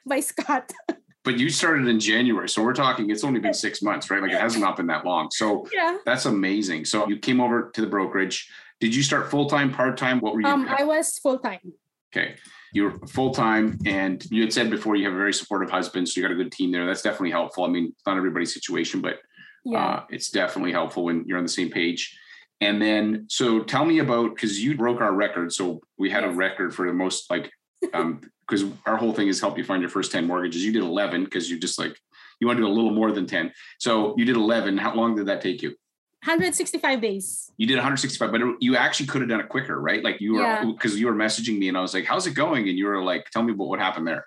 by 0.05 0.19
Scott. 0.19 0.71
But 1.23 1.37
you 1.37 1.51
started 1.51 1.87
in 1.87 1.99
January, 1.99 2.49
so 2.49 2.63
we're 2.63 2.73
talking. 2.73 3.11
It's 3.11 3.23
only 3.23 3.39
been 3.39 3.53
six 3.53 3.83
months, 3.83 4.09
right? 4.09 4.23
Like 4.23 4.31
it 4.31 4.41
has 4.41 4.57
not 4.57 4.75
been 4.75 4.87
that 4.87 5.05
long. 5.05 5.29
So 5.29 5.67
yeah. 5.71 5.97
that's 6.03 6.25
amazing. 6.25 6.85
So 6.85 7.07
you 7.07 7.19
came 7.19 7.39
over 7.39 7.69
to 7.75 7.81
the 7.81 7.85
brokerage. 7.85 8.49
Did 8.79 8.95
you 8.95 9.03
start 9.03 9.29
full 9.29 9.45
time, 9.45 9.71
part 9.71 9.97
time? 9.97 10.19
What 10.19 10.33
were 10.33 10.41
you? 10.41 10.47
Um, 10.47 10.67
I 10.67 10.83
was 10.83 11.19
full 11.19 11.37
time. 11.37 11.73
Okay. 12.11 12.37
You 12.73 12.83
were 12.85 13.07
full 13.07 13.33
time, 13.33 13.77
and 13.85 14.23
you 14.31 14.41
had 14.41 14.53
said 14.53 14.69
before 14.69 14.95
you 14.95 15.05
have 15.05 15.13
a 15.13 15.17
very 15.17 15.33
supportive 15.33 15.69
husband, 15.69 16.07
so 16.07 16.19
you 16.19 16.25
got 16.27 16.31
a 16.31 16.35
good 16.35 16.51
team 16.51 16.71
there. 16.71 16.85
That's 16.85 17.01
definitely 17.01 17.31
helpful. 17.31 17.65
I 17.65 17.67
mean, 17.67 17.87
it's 17.87 18.05
not 18.05 18.17
everybody's 18.17 18.53
situation, 18.53 19.01
but 19.01 19.19
Yeah. 19.65 19.79
uh, 19.79 20.03
it's 20.09 20.29
definitely 20.31 20.71
helpful 20.71 21.03
when 21.03 21.25
you're 21.25 21.37
on 21.37 21.43
the 21.43 21.49
same 21.49 21.69
page. 21.69 22.17
And 22.61 22.81
then, 22.81 23.25
so 23.27 23.61
tell 23.63 23.85
me 23.85 23.99
about 23.99 24.35
because 24.35 24.63
you 24.63 24.77
broke 24.77 25.01
our 25.01 25.13
record. 25.13 25.51
So 25.51 25.81
we 25.97 26.09
had 26.09 26.23
a 26.23 26.29
record 26.29 26.73
for 26.73 26.85
the 26.87 26.93
most 26.93 27.29
like, 27.29 27.51
um, 27.93 28.21
because 28.47 28.65
our 28.85 28.97
whole 28.97 29.13
thing 29.13 29.27
is 29.27 29.39
help 29.39 29.57
you 29.57 29.63
find 29.63 29.81
your 29.81 29.89
first 29.89 30.11
10 30.11 30.27
mortgages. 30.27 30.63
You 30.63 30.71
did 30.71 30.83
11 30.83 31.23
because 31.23 31.49
you 31.49 31.59
just 31.59 31.79
like, 31.79 31.97
you 32.39 32.47
want 32.47 32.57
to 32.57 32.63
do 32.63 32.67
a 32.67 32.73
little 32.73 32.91
more 32.91 33.11
than 33.11 33.25
10. 33.25 33.51
So 33.79 34.15
you 34.17 34.25
did 34.25 34.35
11. 34.35 34.77
How 34.77 34.93
long 34.93 35.15
did 35.15 35.27
that 35.27 35.41
take 35.41 35.61
you? 35.61 35.75
165 36.23 37.01
days. 37.01 37.51
You 37.57 37.65
did 37.65 37.75
165, 37.75 38.31
but 38.31 38.41
you 38.59 38.75
actually 38.75 39.07
could 39.07 39.21
have 39.21 39.29
done 39.29 39.39
it 39.39 39.49
quicker, 39.49 39.81
right? 39.81 40.03
Like 40.03 40.21
you 40.21 40.35
were, 40.35 40.41
Yeah. 40.41 40.65
because 40.65 40.99
you 40.99 41.07
were 41.07 41.15
messaging 41.15 41.57
me 41.57 41.67
and 41.67 41.77
I 41.77 41.81
was 41.81 41.93
like, 41.95 42.05
how's 42.05 42.27
it 42.27 42.35
going? 42.35 42.69
And 42.69 42.77
you 42.77 42.85
were 42.85 43.01
like, 43.03 43.29
tell 43.31 43.41
me 43.41 43.53
what, 43.53 43.69
what 43.69 43.79
happened 43.79 44.07
there. 44.07 44.25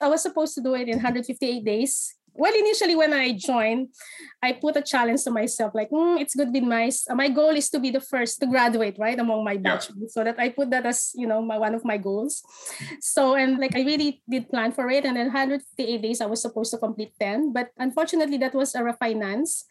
I 0.00 0.08
was 0.08 0.22
supposed 0.22 0.54
to 0.56 0.60
do 0.60 0.74
it 0.74 0.88
in 0.88 0.96
158 0.98 1.64
days. 1.64 2.14
Well, 2.32 2.52
initially 2.54 2.94
when 2.94 3.12
I 3.12 3.32
joined, 3.32 3.88
I 4.42 4.52
put 4.52 4.76
a 4.76 4.82
challenge 4.82 5.24
to 5.24 5.32
myself, 5.32 5.74
like, 5.74 5.90
"Hmm, 5.90 6.14
it's 6.16 6.34
good 6.34 6.52
with 6.54 6.62
nice." 6.62 7.04
my 7.10 7.28
goal 7.28 7.50
is 7.58 7.68
to 7.70 7.80
be 7.80 7.90
the 7.90 8.00
first 8.00 8.38
to 8.40 8.46
graduate, 8.46 8.96
right, 9.02 9.18
among 9.18 9.42
my 9.42 9.56
batch. 9.56 9.90
So 10.08 10.22
that 10.22 10.38
I 10.38 10.50
put 10.50 10.70
that 10.70 10.86
as, 10.86 11.10
you 11.16 11.26
know, 11.26 11.42
my 11.42 11.58
one 11.58 11.74
of 11.74 11.84
my 11.84 11.98
goals. 11.98 12.40
So, 13.00 13.34
and 13.34 13.58
like 13.58 13.74
I 13.74 13.82
really 13.82 14.22
did 14.30 14.48
plan 14.48 14.70
for 14.70 14.88
it. 14.90 15.04
And 15.04 15.16
then 15.18 15.26
158 15.34 16.02
days, 16.02 16.20
I 16.20 16.26
was 16.26 16.40
supposed 16.40 16.70
to 16.70 16.78
complete 16.78 17.12
10. 17.18 17.52
But 17.52 17.70
unfortunately, 17.76 18.38
that 18.38 18.54
was 18.54 18.74
a 18.76 18.80
refinance. 18.86 19.64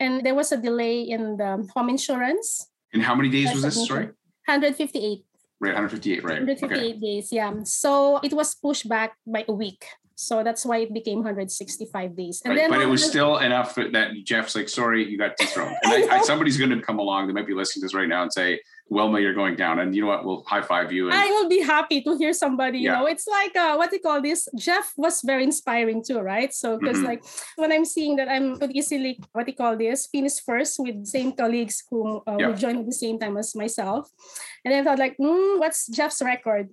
And 0.00 0.24
there 0.24 0.34
was 0.34 0.52
a 0.52 0.56
delay 0.56 1.02
in 1.02 1.36
the 1.36 1.68
home 1.74 1.88
insurance. 1.88 2.68
And 2.92 3.02
how 3.02 3.14
many 3.14 3.28
days 3.28 3.52
was 3.52 3.62
this? 3.62 3.86
Sorry. 3.86 4.06
158. 4.46 5.24
Right. 5.60 5.74
158. 5.74 6.24
Right. 6.24 6.32
158 6.42 6.78
Okay. 6.78 6.98
days, 6.98 7.32
yeah. 7.32 7.52
So 7.64 8.18
it 8.22 8.32
was 8.32 8.54
pushed 8.54 8.88
back 8.88 9.16
by 9.26 9.44
a 9.48 9.52
week. 9.52 9.86
So 10.16 10.44
that's 10.44 10.64
why 10.64 10.78
it 10.78 10.92
became 10.94 11.18
165 11.18 12.16
days. 12.16 12.42
And 12.44 12.50
Right. 12.52 12.60
then 12.60 12.70
But 12.70 12.80
it 12.82 12.86
was 12.86 13.04
still 13.04 13.38
enough 13.38 13.74
that 13.74 14.12
Jeff's 14.24 14.54
like, 14.54 14.68
sorry, 14.68 15.08
you 15.08 15.18
got 15.18 15.36
dethroned. 15.36 15.76
And 15.82 15.92
I, 15.92 16.18
I, 16.18 16.22
somebody's 16.22 16.56
going 16.56 16.70
to 16.70 16.80
come 16.80 16.98
along. 16.98 17.26
They 17.26 17.32
might 17.32 17.46
be 17.46 17.54
listening 17.54 17.80
to 17.82 17.86
this 17.86 17.94
right 17.94 18.08
now 18.08 18.22
and 18.22 18.32
say, 18.32 18.60
Wilma, 18.90 19.18
you're 19.18 19.34
going 19.34 19.56
down. 19.56 19.78
And 19.80 19.94
you 19.94 20.02
know 20.02 20.08
what? 20.08 20.24
We'll 20.24 20.44
high 20.44 20.60
five 20.60 20.92
you. 20.92 21.08
And 21.08 21.16
I 21.16 21.26
will 21.26 21.48
be 21.48 21.60
happy 21.60 22.02
to 22.02 22.16
hear 22.16 22.32
somebody, 22.32 22.78
you 22.80 22.90
know, 22.90 23.06
it's 23.06 23.26
like 23.26 23.56
uh, 23.56 23.74
what 23.76 23.90
do 23.90 23.96
you 23.96 24.02
call 24.02 24.20
this? 24.20 24.46
Jeff 24.56 24.92
was 24.96 25.22
very 25.22 25.42
inspiring 25.42 26.04
too, 26.04 26.20
right? 26.20 26.52
So 26.52 26.78
because 26.78 26.98
Mhm. 26.98 27.04
like 27.04 27.24
when 27.56 27.72
I'm 27.72 27.84
seeing 27.84 28.16
that 28.16 28.28
I'm 28.28 28.56
could 28.58 28.72
easily 28.72 29.18
what 29.32 29.46
do 29.46 29.52
you 29.52 29.56
call 29.56 29.76
this 29.76 30.06
finish 30.06 30.38
first 30.44 30.76
with 30.78 31.06
same 31.06 31.32
colleagues 31.32 31.82
who 31.90 32.22
uh, 32.26 32.36
Yeah. 32.38 32.48
would 32.48 32.58
join 32.58 32.76
at 32.78 32.86
the 32.86 32.92
same 32.92 33.18
time 33.18 33.36
as 33.38 33.54
myself, 33.56 34.10
and 34.64 34.74
I 34.74 34.84
thought 34.84 34.98
like, 34.98 35.16
mm, 35.16 35.58
what's 35.58 35.86
Jeff's 35.88 36.20
record? 36.22 36.68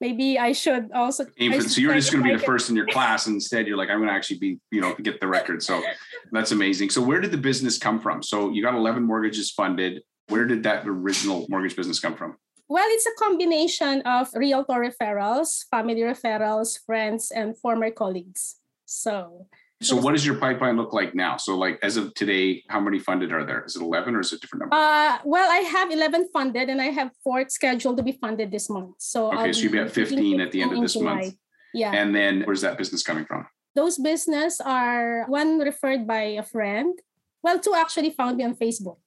Maybe 0.00 0.38
I 0.38 0.52
should 0.52 0.92
also. 0.92 1.24
I 1.40 1.50
should 1.58 1.70
so 1.70 1.80
you're 1.80 1.94
just 1.94 2.12
going 2.12 2.22
to 2.22 2.30
be 2.30 2.36
the 2.36 2.44
first 2.44 2.68
in 2.68 2.76
your 2.76 2.86
class. 2.94 3.26
And 3.26 3.34
instead, 3.34 3.66
you're 3.66 3.76
like, 3.78 3.88
I'm 3.88 3.98
going 3.98 4.08
to 4.08 4.14
actually 4.14 4.38
be, 4.38 4.60
you 4.70 4.80
know, 4.80 4.94
get 5.00 5.18
the 5.20 5.26
record. 5.26 5.62
So 5.62 5.82
that's 6.30 6.52
amazing. 6.52 6.90
So 6.90 7.00
where 7.02 7.20
did 7.20 7.32
the 7.32 7.38
business 7.38 7.78
come 7.78 7.98
from? 7.98 8.22
So 8.22 8.50
you 8.50 8.62
got 8.62 8.74
11 8.74 9.02
mortgages 9.02 9.50
funded. 9.50 10.02
Where 10.28 10.46
did 10.46 10.62
that 10.62 10.86
original 10.86 11.46
mortgage 11.48 11.76
business 11.76 12.00
come 12.00 12.16
from? 12.16 12.36
Well, 12.68 12.86
it's 12.88 13.06
a 13.06 13.14
combination 13.22 14.00
of 14.02 14.28
realtor 14.34 14.74
referrals, 14.74 15.64
family 15.70 16.00
referrals, 16.00 16.78
friends, 16.84 17.30
and 17.30 17.56
former 17.58 17.90
colleagues. 17.90 18.56
So, 18.86 19.46
so 19.82 19.96
what 19.96 20.12
does 20.12 20.24
your 20.24 20.36
pipeline 20.36 20.76
look 20.76 20.94
like 20.94 21.14
now? 21.14 21.36
So, 21.36 21.56
like 21.56 21.78
as 21.82 21.98
of 21.98 22.14
today, 22.14 22.64
how 22.68 22.80
many 22.80 22.98
funded 22.98 23.32
are 23.32 23.44
there? 23.44 23.64
Is 23.64 23.76
it 23.76 23.82
11 23.82 24.16
or 24.16 24.20
is 24.20 24.32
it 24.32 24.36
a 24.36 24.40
different 24.40 24.62
number? 24.62 24.76
Uh, 24.76 25.18
well, 25.24 25.50
I 25.50 25.58
have 25.58 25.90
11 25.90 26.30
funded 26.32 26.70
and 26.70 26.80
I 26.80 26.86
have 26.86 27.10
four 27.22 27.46
scheduled 27.48 27.98
to 27.98 28.02
be 28.02 28.12
funded 28.12 28.50
this 28.50 28.70
month. 28.70 28.96
So, 28.98 29.28
okay, 29.28 29.36
I'll 29.36 29.52
so 29.52 29.60
you'll 29.60 29.72
be 29.72 29.78
at 29.78 29.90
15 29.90 30.40
at 30.40 30.52
the 30.52 30.62
end 30.62 30.72
of 30.72 30.80
this 30.80 30.94
July. 30.94 31.14
month. 31.14 31.34
Yeah. 31.74 31.92
And 31.92 32.14
then 32.14 32.42
where's 32.42 32.62
that 32.62 32.78
business 32.78 33.02
coming 33.02 33.26
from? 33.26 33.46
Those 33.74 33.98
business 33.98 34.60
are 34.60 35.26
one 35.26 35.58
referred 35.58 36.06
by 36.06 36.38
a 36.38 36.42
friend. 36.42 36.98
Well, 37.42 37.58
two 37.58 37.74
actually 37.74 38.10
found 38.10 38.38
me 38.38 38.44
on 38.44 38.54
Facebook. 38.54 38.98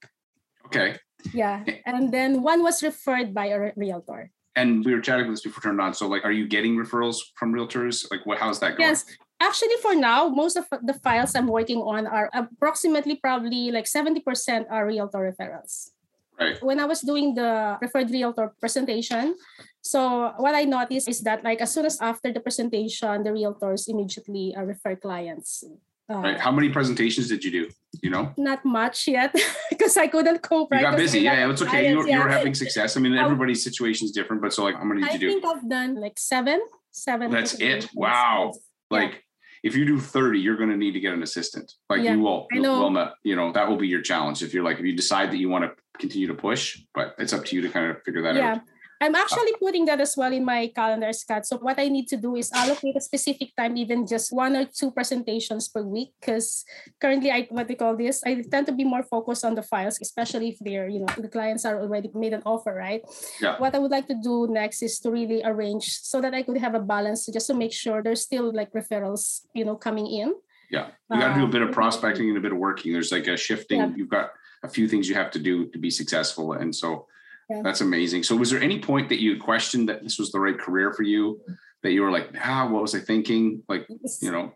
Okay. 0.66 0.96
Yeah. 1.32 1.64
And 1.86 2.12
then 2.12 2.42
one 2.42 2.62
was 2.62 2.82
referred 2.82 3.34
by 3.34 3.46
a 3.46 3.72
realtor. 3.76 4.30
And 4.56 4.84
we 4.84 4.94
were 4.94 5.00
chatting 5.00 5.26
with 5.26 5.38
this 5.38 5.42
before 5.42 5.62
turned 5.62 5.80
on. 5.80 5.94
So, 5.94 6.08
like, 6.08 6.24
are 6.24 6.32
you 6.32 6.48
getting 6.48 6.76
referrals 6.76 7.18
from 7.34 7.52
realtors? 7.52 8.10
Like, 8.10 8.26
what? 8.26 8.38
How's 8.38 8.58
that 8.60 8.76
going? 8.76 8.90
Yes. 8.90 9.04
Actually, 9.40 9.78
for 9.80 9.94
now, 9.94 10.28
most 10.28 10.56
of 10.56 10.66
the 10.82 10.94
files 10.94 11.34
I'm 11.36 11.46
working 11.46 11.78
on 11.78 12.08
are 12.08 12.28
approximately 12.34 13.16
probably 13.22 13.70
like 13.70 13.86
70% 13.86 14.66
are 14.68 14.84
realtor 14.84 15.30
referrals. 15.30 15.90
Right. 16.38 16.58
When 16.62 16.80
I 16.80 16.86
was 16.86 17.02
doing 17.02 17.34
the 17.34 17.78
referred 17.80 18.10
realtor 18.10 18.54
presentation, 18.58 19.36
so 19.80 20.34
what 20.38 20.54
I 20.54 20.64
noticed 20.64 21.08
is 21.08 21.20
that 21.22 21.42
like 21.42 21.60
as 21.60 21.72
soon 21.72 21.86
as 21.86 22.00
after 22.00 22.32
the 22.32 22.40
presentation, 22.40 23.22
the 23.22 23.30
realtors 23.30 23.88
immediately 23.88 24.54
uh, 24.54 24.62
refer 24.62 24.96
clients. 24.96 25.64
Uh, 26.10 26.18
Right. 26.20 26.40
How 26.40 26.50
many 26.50 26.70
presentations 26.70 27.28
did 27.28 27.44
you 27.44 27.50
do? 27.50 27.70
You 28.02 28.10
know, 28.10 28.32
Not 28.36 28.64
much 28.64 29.08
yet 29.08 29.34
because 29.70 29.96
I 29.96 30.06
couldn't 30.06 30.42
cope. 30.42 30.68
you 30.72 30.78
right? 30.80 30.96
busy. 30.96 31.20
Yeah, 31.20 31.36
got 31.44 31.50
it's 31.50 31.62
okay. 31.62 31.88
You, 31.88 31.94
clients, 31.96 32.12
you 32.12 32.18
were 32.18 32.28
yeah. 32.30 32.36
having 32.38 32.54
success. 32.54 32.96
I 32.96 33.00
mean, 33.00 33.14
everybody's 33.14 33.62
situation 33.62 34.04
is 34.06 34.12
different, 34.12 34.40
but 34.42 34.52
so 34.52 34.64
like, 34.64 34.76
how 34.76 34.84
many 34.84 35.02
did 35.02 35.10
I 35.10 35.12
you 35.14 35.18
do? 35.18 35.28
I 35.28 35.32
think 35.32 35.44
I've 35.44 35.68
done 35.68 35.94
like 36.00 36.18
seven, 36.18 36.60
seven. 36.92 37.30
That's 37.30 37.54
it? 37.60 37.88
Wow. 37.94 38.52
Yes. 38.54 38.62
Like, 38.90 39.24
if 39.62 39.74
you 39.74 39.84
do 39.84 39.98
30, 39.98 40.38
you're 40.38 40.56
going 40.56 40.70
to 40.70 40.76
need 40.76 40.92
to 40.92 41.00
get 41.00 41.12
an 41.14 41.22
assistant. 41.22 41.72
Like, 41.90 42.02
Yeah, 42.02 42.12
you 42.14 42.20
will. 42.20 42.46
I 42.54 42.58
know. 42.58 42.80
Will 42.80 42.90
not, 42.90 43.14
you 43.24 43.34
know, 43.36 43.52
that 43.52 43.68
will 43.68 43.76
be 43.76 43.88
your 43.88 44.02
challenge. 44.02 44.42
If 44.42 44.54
you're 44.54 44.64
like, 44.64 44.78
if 44.78 44.84
you 44.86 44.94
decide 44.94 45.30
that 45.32 45.38
you 45.38 45.48
want 45.48 45.64
to 45.64 45.72
continue 45.98 46.28
to 46.28 46.34
push, 46.34 46.80
but 46.94 47.14
it's 47.18 47.32
up 47.32 47.44
to 47.46 47.56
you 47.56 47.62
to 47.62 47.68
kind 47.68 47.90
of 47.90 48.02
figure 48.04 48.22
that 48.22 48.36
Yeah. 48.36 48.52
out. 48.52 48.60
I'm 49.00 49.14
ah. 49.14 49.22
actually 49.22 49.54
putting 49.60 49.84
that 49.86 50.00
as 50.00 50.16
well 50.16 50.32
in 50.32 50.44
my 50.44 50.70
calendar, 50.74 51.12
Scott. 51.12 51.46
So 51.46 51.58
what 51.58 51.78
I 51.78 51.88
need 51.88 52.08
to 52.08 52.16
do 52.16 52.36
is 52.36 52.50
allocate 52.52 52.96
a 52.96 53.00
specific 53.00 53.54
time, 53.56 53.76
even 53.76 54.06
just 54.06 54.32
one 54.32 54.56
or 54.56 54.64
two 54.66 54.90
presentations 54.90 55.68
per 55.68 55.82
week. 55.82 56.12
Because 56.20 56.64
currently, 57.00 57.30
I 57.30 57.46
what 57.50 57.68
they 57.68 57.74
call 57.74 57.96
this, 57.96 58.22
I 58.24 58.42
tend 58.42 58.66
to 58.66 58.72
be 58.72 58.84
more 58.84 59.02
focused 59.02 59.44
on 59.44 59.54
the 59.54 59.62
files, 59.62 59.98
especially 60.02 60.50
if 60.50 60.58
they're, 60.60 60.88
you 60.88 61.00
know, 61.00 61.12
the 61.16 61.28
clients 61.28 61.64
are 61.64 61.80
already 61.80 62.10
made 62.14 62.32
an 62.32 62.42
offer, 62.44 62.74
right? 62.74 63.02
Yeah. 63.40 63.58
What 63.58 63.74
I 63.74 63.78
would 63.78 63.90
like 63.90 64.08
to 64.08 64.18
do 64.18 64.48
next 64.50 64.82
is 64.82 64.98
to 65.00 65.10
really 65.10 65.42
arrange 65.44 66.00
so 66.02 66.20
that 66.20 66.34
I 66.34 66.42
could 66.42 66.58
have 66.58 66.74
a 66.74 66.80
balance, 66.80 67.26
just 67.26 67.46
to 67.48 67.54
make 67.54 67.72
sure 67.72 68.02
there's 68.02 68.22
still 68.22 68.52
like 68.52 68.72
referrals, 68.72 69.42
you 69.54 69.64
know, 69.64 69.76
coming 69.76 70.06
in. 70.06 70.34
Yeah. 70.70 70.88
You 71.10 71.20
got 71.20 71.34
to 71.34 71.40
do 71.40 71.44
a 71.46 71.48
bit 71.48 71.62
of 71.62 71.68
um, 71.68 71.74
prospecting 71.74 72.28
and 72.28 72.36
a 72.36 72.40
bit 72.40 72.52
of 72.52 72.58
working. 72.58 72.92
There's 72.92 73.12
like 73.12 73.26
a 73.26 73.36
shifting. 73.36 73.80
Yeah. 73.80 73.92
You've 73.96 74.10
got 74.10 74.30
a 74.62 74.68
few 74.68 74.88
things 74.88 75.08
you 75.08 75.14
have 75.14 75.30
to 75.32 75.38
do 75.38 75.68
to 75.70 75.78
be 75.78 75.90
successful. 75.90 76.52
And 76.52 76.74
so 76.74 77.06
Yeah. 77.48 77.62
that's 77.62 77.80
amazing. 77.80 78.22
So 78.24 78.36
was 78.36 78.50
there 78.50 78.60
any 78.60 78.78
point 78.78 79.08
that 79.08 79.20
you 79.20 79.40
questioned 79.40 79.88
that 79.88 80.02
this 80.02 80.18
was 80.18 80.30
the 80.32 80.40
right 80.40 80.58
career 80.58 80.92
for 80.92 81.02
you? 81.02 81.40
That 81.82 81.92
you 81.92 82.02
were 82.02 82.10
like, 82.10 82.30
ah, 82.44 82.68
what 82.68 82.82
was 82.82 82.94
I 82.94 83.00
thinking? 83.00 83.62
Like, 83.68 83.86
you 84.20 84.32
know, 84.32 84.52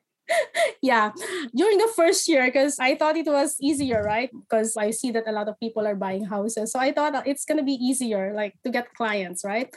yeah 0.83 1.11
during 1.55 1.79
the 1.79 1.91
first 1.95 2.29
year 2.29 2.45
because 2.47 2.79
i 2.81 2.95
thought 2.95 3.17
it 3.17 3.26
was 3.26 3.57
easier 3.61 4.02
right? 4.02 4.31
Because 4.33 4.76
i 4.76 4.91
see 4.91 5.11
that 5.11 5.26
a 5.26 5.33
lot 5.33 5.49
of 5.49 5.59
people 5.61 5.87
are 5.87 5.95
buying 5.97 6.25
houses. 6.25 6.73
So 6.73 6.79
i 6.79 6.93
thought 6.93 7.26
it's 7.26 7.45
going 7.45 7.59
to 7.59 7.64
be 7.64 7.75
easier 7.75 8.33
like 8.35 8.55
to 8.64 8.71
get 8.71 8.95
clients 8.95 9.45
right? 9.45 9.69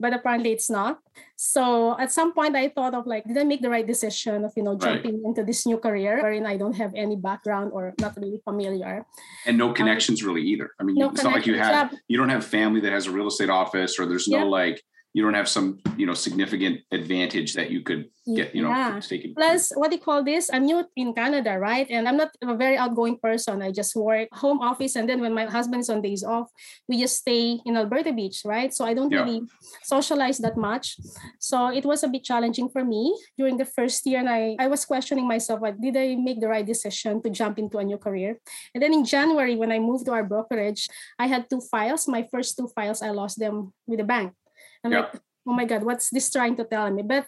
But 0.00 0.14
apparently 0.14 0.52
it's 0.52 0.70
not. 0.70 0.98
So 1.36 1.98
at 1.98 2.12
some 2.12 2.32
point 2.32 2.54
i 2.56 2.68
thought 2.68 2.94
of 2.94 3.06
like 3.06 3.24
did 3.26 3.36
i 3.38 3.44
make 3.44 3.62
the 3.62 3.70
right 3.70 3.86
decision 3.86 4.44
of 4.44 4.52
you 4.56 4.62
know 4.62 4.74
Right. 4.78 5.02
jumping 5.02 5.22
into 5.26 5.42
this 5.44 5.66
new 5.66 5.78
career 5.78 6.22
wherein 6.22 6.46
i 6.46 6.56
don't 6.56 6.76
have 6.78 6.92
any 6.94 7.16
background 7.16 7.70
or 7.74 7.94
not 8.00 8.16
really 8.16 8.40
familiar? 8.44 9.04
And 9.46 9.58
no 9.58 9.72
connections 9.72 10.22
really 10.24 10.42
either. 10.42 10.70
I 10.78 10.84
mean, 10.84 10.96
Um, 11.02 11.02
no 11.02 11.10
it's 11.10 11.24
not 11.24 11.32
like 11.34 11.46
you 11.46 11.58
have, 11.58 11.92
Yeah, 11.92 11.98
you 12.08 12.16
don't 12.16 12.30
have 12.30 12.44
family 12.46 12.80
that 12.86 12.92
has 12.92 13.06
a 13.06 13.10
real 13.10 13.26
estate 13.28 13.50
office 13.50 13.98
or 13.98 14.06
there's 14.06 14.28
no 14.28 14.38
Yeah. 14.38 14.44
like, 14.62 14.78
you 15.14 15.22
don't 15.24 15.34
have 15.34 15.48
some, 15.48 15.78
you 15.96 16.06
know, 16.06 16.14
significant 16.14 16.80
advantage 16.92 17.54
that 17.54 17.70
you 17.70 17.82
could 17.82 18.10
get, 18.36 18.54
you 18.54 18.62
know, 18.62 18.68
yeah. 18.68 19.00
Plus, 19.34 19.72
what 19.74 19.90
do 19.90 19.96
you 19.96 20.02
call 20.02 20.22
this? 20.22 20.50
I'm 20.52 20.66
new 20.66 20.84
in 20.96 21.14
Canada, 21.14 21.58
right? 21.58 21.88
And 21.88 22.06
I'm 22.06 22.16
not 22.16 22.30
a 22.42 22.54
very 22.54 22.76
outgoing 22.76 23.16
person. 23.16 23.62
I 23.62 23.72
just 23.72 23.96
work 23.96 24.28
home 24.32 24.60
office, 24.60 24.96
and 24.96 25.08
then 25.08 25.20
when 25.20 25.32
my 25.32 25.46
husband 25.46 25.80
is 25.80 25.88
on 25.88 26.02
days 26.02 26.22
off, 26.22 26.48
we 26.88 27.00
just 27.00 27.16
stay 27.16 27.58
in 27.64 27.76
Alberta 27.76 28.12
Beach, 28.12 28.42
right? 28.44 28.72
So 28.72 28.84
I 28.84 28.92
don't 28.92 29.10
Yeah. 29.10 29.24
really 29.24 29.42
socialize 29.82 30.38
that 30.44 30.56
much. 30.56 30.96
So 31.40 31.68
it 31.68 31.84
was 31.84 32.04
a 32.04 32.08
bit 32.08 32.24
challenging 32.24 32.68
for 32.68 32.84
me 32.84 33.16
during 33.38 33.56
the 33.56 33.64
first 33.64 34.04
year, 34.06 34.20
and 34.20 34.28
I 34.28 34.56
I 34.60 34.68
was 34.68 34.84
questioning 34.84 35.26
myself: 35.26 35.64
like, 35.64 35.80
did 35.80 35.96
I 35.96 36.16
make 36.20 36.40
the 36.40 36.48
right 36.52 36.66
decision 36.66 37.22
to 37.24 37.30
jump 37.30 37.58
into 37.58 37.78
a 37.78 37.84
new 37.84 37.98
career? 37.98 38.38
And 38.74 38.82
then 38.82 38.92
in 38.92 39.04
January, 39.08 39.56
when 39.56 39.72
I 39.72 39.80
moved 39.80 40.04
to 40.06 40.12
our 40.12 40.22
brokerage, 40.22 40.86
I 41.18 41.26
had 41.32 41.48
two 41.48 41.64
files. 41.64 42.06
My 42.06 42.28
first 42.30 42.56
two 42.60 42.68
files, 42.76 43.00
I 43.00 43.10
lost 43.10 43.40
them 43.40 43.72
with 43.88 43.98
the 43.98 44.04
bank. 44.04 44.36
I'm 44.84 44.92
Yeah. 44.92 45.00
like, 45.00 45.20
oh 45.46 45.52
my 45.54 45.64
god, 45.64 45.82
what's 45.84 46.10
this 46.10 46.30
trying 46.30 46.56
to 46.56 46.64
tell 46.64 46.90
me? 46.90 47.02
But 47.02 47.26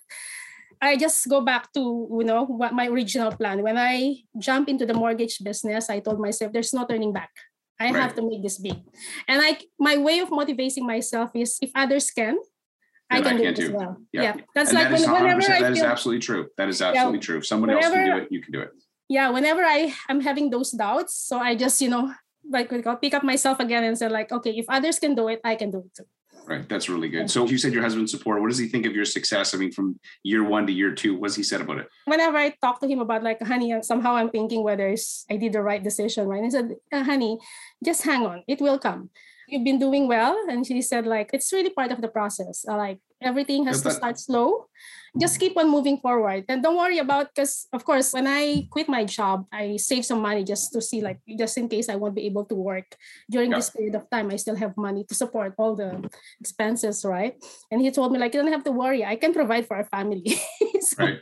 I 0.80 0.96
just 0.96 1.28
go 1.28 1.40
back 1.40 1.72
to 1.74 1.80
you 1.80 2.24
know 2.24 2.44
what 2.44 2.72
my 2.72 2.88
original 2.88 3.32
plan. 3.32 3.62
When 3.62 3.76
I 3.76 4.24
jump 4.38 4.68
into 4.68 4.86
the 4.86 4.94
mortgage 4.94 5.38
business, 5.44 5.90
I 5.90 6.00
told 6.00 6.18
myself 6.20 6.52
there's 6.52 6.72
no 6.72 6.86
turning 6.86 7.12
back. 7.12 7.30
I 7.80 7.88
have 7.96 8.14
to 8.16 8.22
make 8.22 8.42
this 8.42 8.58
big. 8.58 8.76
And 9.28 9.40
I 9.40 9.58
my 9.78 9.96
way 9.96 10.20
of 10.20 10.30
motivating 10.30 10.86
myself 10.86 11.30
is 11.34 11.58
if 11.60 11.70
others 11.74 12.10
can, 12.10 12.36
I 13.10 13.20
Then 13.20 13.26
I 13.26 13.28
can 13.28 13.36
do 13.38 13.42
can 13.44 13.52
it 13.52 13.58
as 13.58 13.70
well. 13.72 13.96
Yeah. 14.12 14.22
Yeah. 14.22 14.36
That's 14.54 14.70
and 14.70 14.78
like 14.78 14.88
that 14.90 15.00
when, 15.00 15.22
whenever 15.22 15.52
I 15.52 15.60
that 15.60 15.72
is 15.72 15.82
absolutely 15.82 16.20
true. 16.20 16.48
That 16.56 16.68
is 16.68 16.80
absolutely 16.80 17.18
true. 17.20 17.38
If 17.38 17.46
somebody 17.46 17.72
else 17.74 17.88
can 17.88 18.04
do 18.06 18.16
it, 18.22 18.28
you 18.30 18.40
can 18.40 18.52
do 18.52 18.60
it. 18.60 18.70
yeah, 19.08 19.28
whenever 19.30 19.62
I 19.64 19.92
am 20.08 20.20
having 20.20 20.50
those 20.50 20.70
doubts, 20.70 21.14
so 21.16 21.38
I 21.38 21.56
just, 21.56 21.80
you 21.82 21.88
know, 21.90 22.14
like 22.48 22.68
call 22.84 22.96
pick 22.96 23.12
up 23.14 23.24
myself 23.24 23.58
again 23.60 23.82
and 23.84 23.98
say, 23.98 24.08
like, 24.08 24.30
okay, 24.30 24.52
if 24.56 24.66
others 24.68 24.98
can 24.98 25.14
do 25.14 25.28
it, 25.28 25.40
I 25.44 25.56
can 25.56 25.70
do 25.70 25.78
it 25.84 25.92
too. 25.96 26.06
Right. 26.50 26.68
That's 26.68 26.88
really 26.88 27.08
good. 27.08 27.30
So 27.30 27.46
you 27.46 27.58
said 27.58 27.72
your 27.72 27.84
husband's 27.84 28.10
support. 28.10 28.40
What 28.40 28.48
does 28.48 28.58
he 28.58 28.66
think 28.66 28.84
of 28.84 28.92
your 28.92 29.04
success? 29.04 29.54
I 29.54 29.58
mean, 29.58 29.70
from 29.70 30.00
year 30.24 30.42
one 30.42 30.66
to 30.66 30.72
year 30.72 30.92
two, 30.92 31.14
what's 31.14 31.36
he 31.36 31.44
said 31.44 31.60
about 31.60 31.78
it? 31.78 31.86
whenever 32.06 32.36
I 32.36 32.52
talk 32.60 32.80
to 32.80 32.88
him 32.88 32.98
about 32.98 33.22
like, 33.22 33.40
honey, 33.40 33.72
somehow 33.82 34.16
I'm 34.16 34.30
thinking 34.30 34.64
whether 34.64 34.88
it's, 34.88 35.24
I 35.30 35.36
did 35.36 35.52
the 35.52 35.62
right 35.62 35.80
decision, 35.80 36.26
right? 36.26 36.42
And 36.42 36.46
he 36.46 36.50
said, 36.50 36.74
"Uh, 36.90 37.04
honey, 37.04 37.38
just 37.84 38.02
hang 38.02 38.26
on, 38.26 38.42
it 38.48 38.60
will 38.60 38.80
come. 38.80 39.10
You've 39.50 39.64
been 39.64 39.78
doing 39.78 40.06
well, 40.08 40.38
and 40.48 40.66
she 40.66 40.80
said 40.82 41.06
like 41.06 41.30
it's 41.32 41.52
really 41.52 41.70
part 41.70 41.90
of 41.92 42.00
the 42.00 42.08
process. 42.08 42.64
Uh, 42.68 42.76
like 42.76 42.98
everything 43.20 43.66
has 43.66 43.82
Yeah, 43.84 43.90
to 43.90 43.96
start 43.96 44.16
slow. 44.18 44.66
Just 45.18 45.40
keep 45.42 45.58
on 45.58 45.66
moving 45.68 45.98
forward, 45.98 46.44
and 46.48 46.62
don't 46.62 46.78
worry 46.78 46.98
about 47.02 47.34
because 47.34 47.66
of 47.74 47.84
course 47.84 48.14
when 48.14 48.26
I 48.30 48.66
quit 48.70 48.88
my 48.88 49.04
job, 49.04 49.44
I 49.52 49.74
saved 49.76 50.06
some 50.06 50.22
money 50.22 50.44
just 50.46 50.72
to 50.72 50.80
see 50.80 51.02
like 51.02 51.18
just 51.38 51.58
in 51.58 51.66
case 51.68 51.90
I 51.90 51.96
won't 51.98 52.14
be 52.14 52.26
able 52.30 52.44
to 52.46 52.54
work 52.54 52.94
during 53.28 53.50
Yeah. 53.50 53.58
this 53.58 53.70
period 53.74 53.94
of 53.98 54.06
time. 54.08 54.30
I 54.30 54.36
still 54.38 54.54
have 54.56 54.76
money 54.78 55.02
to 55.10 55.14
support 55.18 55.54
all 55.58 55.74
the 55.74 55.98
expenses, 56.40 57.04
right? 57.04 57.34
And 57.70 57.82
he 57.82 57.90
told 57.90 58.12
me 58.12 58.18
like 58.22 58.34
you 58.34 58.40
don't 58.42 58.52
have 58.54 58.64
to 58.64 58.72
worry, 58.72 59.04
I 59.04 59.16
can 59.16 59.34
provide 59.34 59.66
for 59.66 59.76
our 59.76 59.88
family. 59.90 60.38
So- 60.80 61.04
Right. 61.04 61.18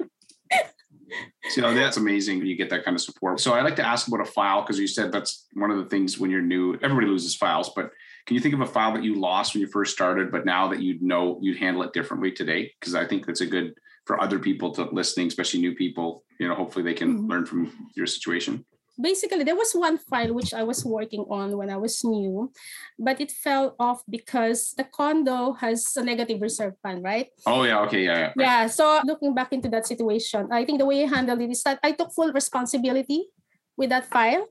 So, 1.51 1.57
you 1.57 1.63
know, 1.63 1.75
that's 1.75 1.97
amazing 1.97 2.39
when 2.39 2.47
you 2.47 2.57
get 2.57 2.71
that 2.71 2.85
kind 2.85 2.95
of 2.95 3.01
support. 3.01 3.41
So 3.41 3.55
I 3.55 3.63
like 3.63 3.77
to 3.77 3.87
ask 3.87 4.09
about 4.09 4.21
a 4.21 4.25
file 4.25 4.63
because 4.63 4.79
you 4.79 4.87
said 4.87 5.13
that's 5.13 5.47
one 5.55 5.71
of 5.71 5.79
the 5.79 5.87
things 5.87 6.19
when 6.19 6.31
you're 6.31 6.43
new, 6.43 6.75
everybody 6.83 7.07
loses 7.07 7.35
files, 7.35 7.71
but 7.75 7.91
can 8.27 8.35
you 8.35 8.41
think 8.41 8.55
of 8.55 8.61
a 8.61 8.67
file 8.67 8.93
that 8.93 9.03
you 9.03 9.15
lost 9.19 9.55
when 9.55 9.63
you 9.63 9.67
first 9.69 9.95
started, 9.95 10.31
but 10.31 10.45
now 10.45 10.69
that 10.69 10.83
you 10.83 10.99
know 11.01 11.39
you'd 11.41 11.59
handle 11.59 11.83
it 11.83 11.95
differently 11.95 12.31
today? 12.31 12.71
Because 12.79 12.95
I 12.95 13.07
think 13.07 13.25
that's 13.25 13.41
a 13.41 13.47
good 13.47 13.75
for 14.05 14.21
other 14.21 14.39
people 14.39 14.71
to 14.73 14.85
listening, 14.93 15.29
especially 15.29 15.61
new 15.61 15.75
people, 15.75 16.25
you 16.39 16.49
know, 16.49 16.55
hopefully 16.55 16.85
they 16.85 16.95
can 16.95 17.23
Mhm. 17.23 17.29
learn 17.31 17.47
from 17.47 17.91
your 17.95 18.07
situation. 18.07 18.65
Basically 19.01 19.45
there 19.45 19.57
was 19.57 19.73
one 19.73 19.97
file 19.97 20.35
which 20.35 20.53
I 20.53 20.63
was 20.63 20.85
working 20.85 21.25
on 21.31 21.57
when 21.57 21.71
I 21.71 21.77
was 21.77 22.03
new, 22.05 22.51
but 22.99 23.21
it 23.21 23.31
fell 23.31 23.77
off 23.79 24.03
because 24.11 24.75
the 24.77 24.85
condo 24.85 25.53
has 25.55 25.95
a 25.97 26.03
negative 26.03 26.43
reserve 26.43 26.75
fund, 26.83 27.03
right? 27.03 27.31
Oh 27.47 27.63
yeah, 27.63 27.81
okay, 27.87 28.05
yeah, 28.05 28.19
yeah. 28.19 28.27
right. 28.27 28.35
Yeah. 28.37 28.67
So 28.67 29.01
looking 29.05 29.35
back 29.35 29.53
into 29.53 29.69
that 29.71 29.87
situation, 29.87 30.51
I 30.51 30.65
think 30.65 30.79
the 30.79 30.87
way 30.87 31.05
I 31.05 31.07
handled 31.07 31.41
it 31.41 31.51
is 31.51 31.63
that 31.63 31.79
I 31.83 31.93
took 31.93 32.13
full 32.13 32.33
responsibility 32.33 33.31
with 33.77 33.91
that 33.91 34.11
file. 34.11 34.47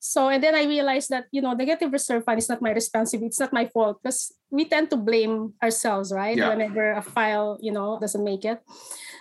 So 0.00 0.28
and 0.28 0.42
then 0.42 0.54
I 0.54 0.68
realized 0.68 1.08
that 1.10 1.24
you 1.30 1.40
know 1.40 1.54
negative 1.54 1.92
reserve 1.92 2.24
fund 2.24 2.38
is 2.38 2.48
not 2.48 2.60
my 2.60 2.72
responsibility. 2.72 3.32
It's 3.32 3.40
not 3.40 3.54
my 3.54 3.64
fault 3.72 4.02
because 4.02 4.34
we 4.50 4.66
tend 4.66 4.90
to 4.90 4.98
blame 4.98 5.54
ourselves, 5.62 6.12
right? 6.12 6.36
Yeah. 6.36 6.50
Whenever 6.50 6.92
a 6.92 7.00
file 7.00 7.56
you 7.62 7.72
know 7.72 7.96
doesn't 8.00 8.22
make 8.22 8.44
it. 8.44 8.60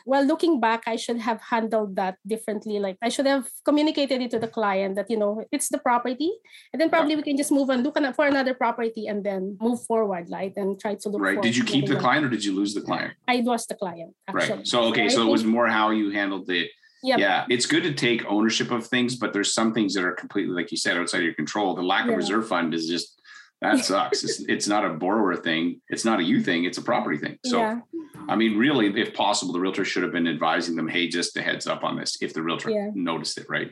Well, 0.05 0.25
looking 0.25 0.59
back, 0.59 0.83
I 0.87 0.95
should 0.95 1.17
have 1.17 1.39
handled 1.41 1.95
that 1.95 2.17
differently. 2.27 2.79
Like 2.79 2.97
I 3.01 3.09
should 3.09 3.25
have 3.25 3.47
communicated 3.63 4.21
it 4.21 4.31
to 4.31 4.39
the 4.39 4.47
client 4.47 4.95
that 4.95 5.09
you 5.09 5.17
know 5.17 5.45
it's 5.51 5.69
the 5.69 5.77
property, 5.77 6.31
and 6.71 6.81
then 6.81 6.89
probably 6.89 7.15
we 7.15 7.23
can 7.23 7.37
just 7.37 7.51
move 7.51 7.69
on, 7.69 7.83
look 7.83 7.97
on- 7.97 8.13
for 8.13 8.25
another 8.25 8.53
property, 8.53 9.07
and 9.07 9.23
then 9.23 9.57
move 9.61 9.83
forward, 9.85 10.27
right? 10.29 10.53
And 10.55 10.79
try 10.79 10.95
to 10.95 11.09
look. 11.09 11.21
Right. 11.21 11.41
Did 11.41 11.55
you 11.55 11.63
keep 11.63 11.87
the 11.87 11.95
client 11.95 12.25
or 12.25 12.29
did 12.29 12.43
you 12.43 12.53
lose 12.53 12.73
the 12.73 12.81
client? 12.81 13.13
I 13.27 13.37
lost 13.37 13.69
the 13.69 13.75
client. 13.75 14.13
Right. 14.31 14.67
So 14.67 14.83
okay, 14.91 15.05
I 15.05 15.07
so 15.07 15.25
it 15.27 15.31
was 15.31 15.43
more 15.43 15.67
how 15.67 15.91
you 15.91 16.11
handled 16.11 16.47
the 16.47 16.67
Yep. 17.03 17.19
yeah. 17.19 17.45
It's 17.49 17.65
good 17.65 17.83
to 17.83 17.93
take 17.93 18.23
ownership 18.25 18.71
of 18.71 18.87
things, 18.87 19.17
but 19.17 19.33
there's 19.33 19.53
some 19.53 19.73
things 19.73 19.93
that 19.93 20.05
are 20.05 20.13
completely 20.13 20.53
like 20.55 20.71
you 20.71 20.77
said 20.77 20.97
outside 20.97 21.17
of 21.17 21.25
your 21.25 21.33
control. 21.33 21.75
The 21.75 21.83
lack 21.83 22.07
of 22.07 22.15
reserve 22.15 22.47
fund 22.47 22.73
is 22.73 22.87
just 22.87 23.21
that 23.63 23.83
sucks. 23.85 24.23
it's, 24.23 24.39
it's 24.47 24.67
not 24.67 24.85
a 24.85 24.89
borrower 24.89 25.35
thing. 25.35 25.81
It's 25.89 26.05
not 26.05 26.19
a 26.19 26.23
you 26.23 26.41
thing. 26.41 26.65
It's 26.65 26.77
a 26.77 26.81
property 26.81 27.17
thing. 27.17 27.37
So, 27.45 27.59
yeah. 27.59 27.79
I 28.27 28.35
mean, 28.35 28.57
really, 28.57 28.87
if 29.01 29.13
possible, 29.13 29.53
the 29.53 29.59
realtor 29.59 29.85
should 29.85 30.03
have 30.03 30.11
been 30.11 30.27
advising 30.27 30.75
them, 30.75 30.87
hey, 30.87 31.07
just 31.07 31.35
a 31.37 31.41
heads 31.41 31.65
up 31.67 31.83
on 31.83 31.97
this 31.97 32.17
if 32.21 32.33
the 32.33 32.41
realtor 32.43 32.69
Yeah. 32.69 32.89
noticed 32.93 33.37
it, 33.37 33.45
right? 33.49 33.71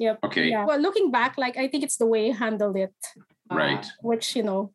Yep. 0.00 0.18
Okay. 0.26 0.48
Yeah. 0.50 0.64
Well, 0.66 0.80
looking 0.80 1.10
back, 1.10 1.38
like 1.38 1.56
I 1.56 1.68
think 1.68 1.82
it's 1.84 1.96
the 1.96 2.06
way 2.06 2.30
I 2.30 2.34
handled 2.34 2.76
it. 2.76 2.94
uh, 3.50 3.54
Right. 3.56 3.84
Which, 4.02 4.36
you 4.36 4.42
know, 4.42 4.72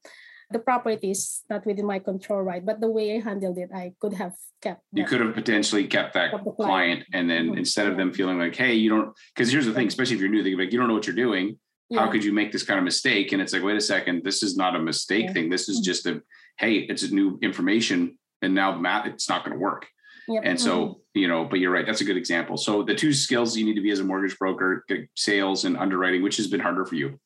the 0.51 0.59
property 0.59 1.11
is 1.11 1.43
not 1.49 1.65
within 1.65 1.85
my 1.85 1.99
control, 1.99 2.41
right? 2.41 2.63
But 2.65 2.79
the 2.81 2.89
way 2.89 3.15
I 3.15 3.19
handled 3.21 3.57
it, 3.57 3.69
I 3.73 3.93
could 3.99 4.13
have 4.13 4.33
kept. 4.61 4.81
You 4.93 5.05
could 5.05 5.21
have 5.21 5.33
potentially 5.33 5.87
kept 5.87 6.13
that 6.15 6.31
Kept 6.31 6.43
client 6.43 6.57
client. 6.57 7.03
and 7.13 7.29
then 7.29 7.49
Mhm. 7.49 7.57
instead 7.57 7.87
of 7.87 7.97
them 7.97 8.11
feeling 8.13 8.37
like, 8.37 8.55
hey, 8.55 8.73
you 8.75 8.89
don't, 8.89 9.09
because 9.33 9.51
here's 9.51 9.65
the 9.65 9.73
thing, 9.73 9.87
especially 9.87 10.15
if 10.15 10.21
you're 10.21 10.29
new, 10.29 10.43
they're 10.43 10.57
like, 10.57 10.71
you 10.73 10.79
don't 10.79 10.87
know 10.87 10.93
what 10.93 11.07
you're 11.07 11.15
doing. 11.15 11.57
How 11.93 12.09
could 12.09 12.23
you 12.23 12.33
make 12.33 12.51
this 12.51 12.63
kind 12.63 12.77
of 12.79 12.83
mistake? 12.83 13.31
And 13.33 13.41
it's 13.41 13.53
like, 13.53 13.63
wait 13.63 13.77
a 13.77 13.81
second, 13.81 14.23
this 14.23 14.41
is 14.41 14.57
not 14.57 14.75
a 14.75 14.79
mistake 14.79 15.25
Yeah. 15.25 15.33
thing. 15.33 15.49
This 15.49 15.69
is 15.69 15.79
Mhm. 15.79 15.83
just 15.83 16.05
a, 16.05 16.21
hey, 16.57 16.75
it's 16.77 17.03
a 17.03 17.13
new 17.13 17.37
information. 17.41 18.17
And 18.41 18.55
now 18.55 18.71
the 18.73 18.79
math, 18.79 19.05
it's 19.05 19.29
not 19.29 19.43
going 19.45 19.53
to 19.53 19.59
work. 19.59 19.87
Yep. 20.27 20.41
And 20.45 20.59
so, 20.59 21.01
you 21.13 21.27
know, 21.27 21.45
but 21.45 21.59
you're 21.59 21.71
right. 21.71 21.85
That's 21.85 22.01
a 22.01 22.05
good 22.05 22.17
example. 22.17 22.57
So 22.57 22.81
the 22.81 22.95
two 22.95 23.13
skills 23.13 23.57
you 23.57 23.65
need 23.65 23.75
to 23.75 23.81
be 23.81 23.91
as 23.91 23.99
a 23.99 24.03
mortgage 24.03 24.37
broker, 24.39 24.85
sales 25.15 25.65
and 25.65 25.77
underwriting, 25.77 26.23
which 26.23 26.37
has 26.37 26.47
been 26.47 26.61
harder 26.61 26.85
for 26.85 26.95
you. 26.95 27.19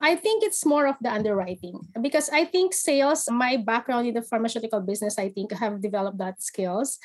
I 0.00 0.16
think 0.16 0.44
it's 0.44 0.64
more 0.66 0.86
of 0.86 0.96
the 1.00 1.10
underwriting 1.10 1.80
because 2.00 2.28
I 2.30 2.44
think 2.44 2.74
sales, 2.74 3.28
my 3.30 3.56
background 3.56 4.06
in 4.06 4.14
the 4.14 4.22
pharmaceutical 4.22 4.80
business, 4.80 5.18
I 5.18 5.30
think 5.30 5.52
have 5.52 5.80
developed 5.80 6.18
that 6.18 6.42
skills. 6.42 6.98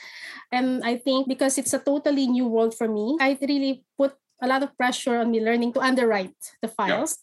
And 0.52 0.84
I 0.84 0.98
think 0.98 1.28
because 1.28 1.58
it's 1.58 1.74
a 1.74 1.80
totally 1.80 2.28
new 2.28 2.46
world 2.48 2.76
for 2.76 2.88
me, 2.88 3.18
I 3.22 3.38
really 3.42 3.86
put 3.98 4.14
a 4.42 4.48
lot 4.48 4.64
of 4.64 4.76
pressure 4.78 5.18
on 5.18 5.32
me 5.32 5.40
learning 5.44 5.74
to 5.74 5.80
underwrite 5.82 6.34
the 6.62 6.68
files 6.68 7.18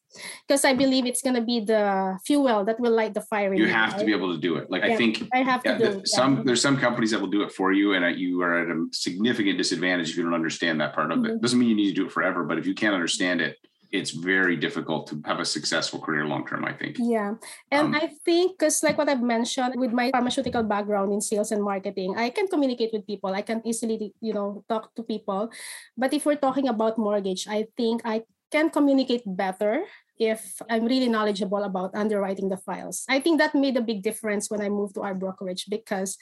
because 0.46 0.64
I 0.64 0.75
believe 0.75 1.06
it's 1.06 1.23
going 1.23 1.35
to 1.35 1.40
be 1.42 1.61
the 1.61 2.18
fuel 2.25 2.64
that 2.64 2.78
will 2.78 2.92
light 2.92 3.14
the 3.14 3.20
fire. 3.23 3.52
in 3.52 3.58
You 3.58 3.68
have 3.68 3.96
to 3.99 4.04
be 4.04 4.12
able 4.12 4.32
to 4.35 4.40
do 4.40 4.56
it. 4.56 4.70
Like 4.70 4.82
I 4.82 4.96
think 4.96 5.23
I 5.35 5.38
have 5.38 5.62
to 5.64 5.78
do 5.78 5.85
the- 5.85 5.99
it, 6.00 6.08
some 6.08 6.37
yeah. 6.38 6.42
there's 6.46 6.61
some 6.62 6.76
companies 6.78 7.11
that 7.12 7.20
will 7.20 7.28
do 7.38 7.42
it 7.42 7.52
for 7.52 7.73
you, 7.73 7.94
and 7.94 8.18
you 8.18 8.40
are 8.42 8.58
at 8.62 8.68
a 8.68 8.87
significant 8.92 9.56
disadvantage 9.58 10.11
if 10.11 10.16
you 10.16 10.25
don't 10.25 10.35
understand 10.35 10.80
that 10.80 10.94
part 10.94 11.11
of 11.11 11.25
it. 11.25 11.32
Mhm. 11.37 11.40
Doesn't 11.40 11.58
mean 11.58 11.68
you 11.70 11.76
need 11.76 11.88
to 11.88 11.94
do 12.00 12.06
it 12.06 12.12
forever, 12.12 12.44
but 12.44 12.58
if 12.58 12.66
you 12.66 12.75
can't 12.75 12.94
understand 12.94 13.40
it, 13.40 13.56
it's 13.93 14.11
very 14.11 14.57
difficult 14.57 15.07
to 15.09 15.23
have 15.25 15.40
a 15.40 15.45
successful 15.45 16.00
career 16.00 16.26
long 16.26 16.47
term. 16.47 16.64
I 16.64 16.73
think. 16.73 16.97
Yeah. 16.99 17.35
And 17.71 17.93
Um, 17.93 17.95
I 17.95 18.11
think, 18.25 18.59
because 18.59 18.83
like 18.83 18.99
what 18.99 19.09
I've 19.09 19.23
mentioned, 19.23 19.75
with 19.76 19.93
my 19.93 20.11
pharmaceutical 20.11 20.62
background 20.62 21.12
in 21.12 21.21
sales 21.21 21.52
and 21.52 21.62
marketing, 21.62 22.16
I 22.16 22.31
can 22.31 22.49
communicate 22.49 22.90
with 22.93 23.07
people. 23.07 23.35
I 23.35 23.43
can 23.43 23.62
easily, 23.64 24.12
you 24.21 24.33
know, 24.33 24.64
talk 24.69 24.95
to 24.97 25.02
people. 25.02 25.50
But 25.97 26.12
if 26.12 26.26
we're 26.26 26.40
talking 26.40 26.69
about 26.69 26.99
mortgage, 26.99 27.47
I 27.49 27.66
think 27.76 28.02
I 28.05 28.23
can 28.50 28.71
communicate 28.71 29.23
better 29.26 29.85
if 30.19 30.62
I'm 30.71 30.87
really 30.87 31.09
knowledgeable 31.09 31.62
about 31.62 31.95
underwriting 31.95 32.49
the 32.49 32.57
files. 32.57 33.05
I 33.09 33.21
think 33.21 33.38
that 33.38 33.55
made 33.55 33.76
a 33.76 33.85
big 33.85 34.02
difference 34.02 34.49
when 34.49 34.62
I 34.62 34.69
moved 34.69 34.95
to 34.97 35.02
our 35.02 35.14
brokerage 35.14 35.66
because 35.69 36.16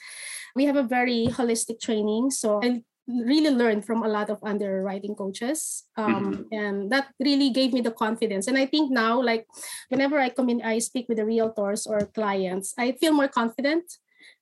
we 0.55 0.65
have 0.65 0.75
a 0.75 0.83
very 0.83 1.27
holistic 1.31 1.79
training. 1.79 2.31
So 2.31 2.59
I 2.61 2.83
really 3.07 3.51
learned 3.51 3.85
from 3.85 4.03
a 4.03 4.07
lot 4.07 4.29
of 4.29 4.39
underwriting 4.43 5.15
coaches 5.15 5.83
um, 5.97 6.47
and 6.51 6.91
that 6.91 7.07
really 7.19 7.51
gave 7.51 7.71
me 7.71 7.81
the 7.81 7.91
confidence. 7.91 8.47
And 8.47 8.57
i 8.57 8.65
think 8.65 8.91
now 8.91 9.21
like 9.21 9.45
whenever 9.89 10.19
i 10.19 10.29
come 10.29 10.49
in 10.49 10.61
i 10.61 10.79
speak 10.79 11.07
with 11.07 11.17
the 11.17 11.23
realtors 11.23 11.87
or 11.87 12.05
clients 12.13 12.73
i 12.77 12.93
feel 12.93 13.13
more 13.13 13.27
confident 13.27 13.83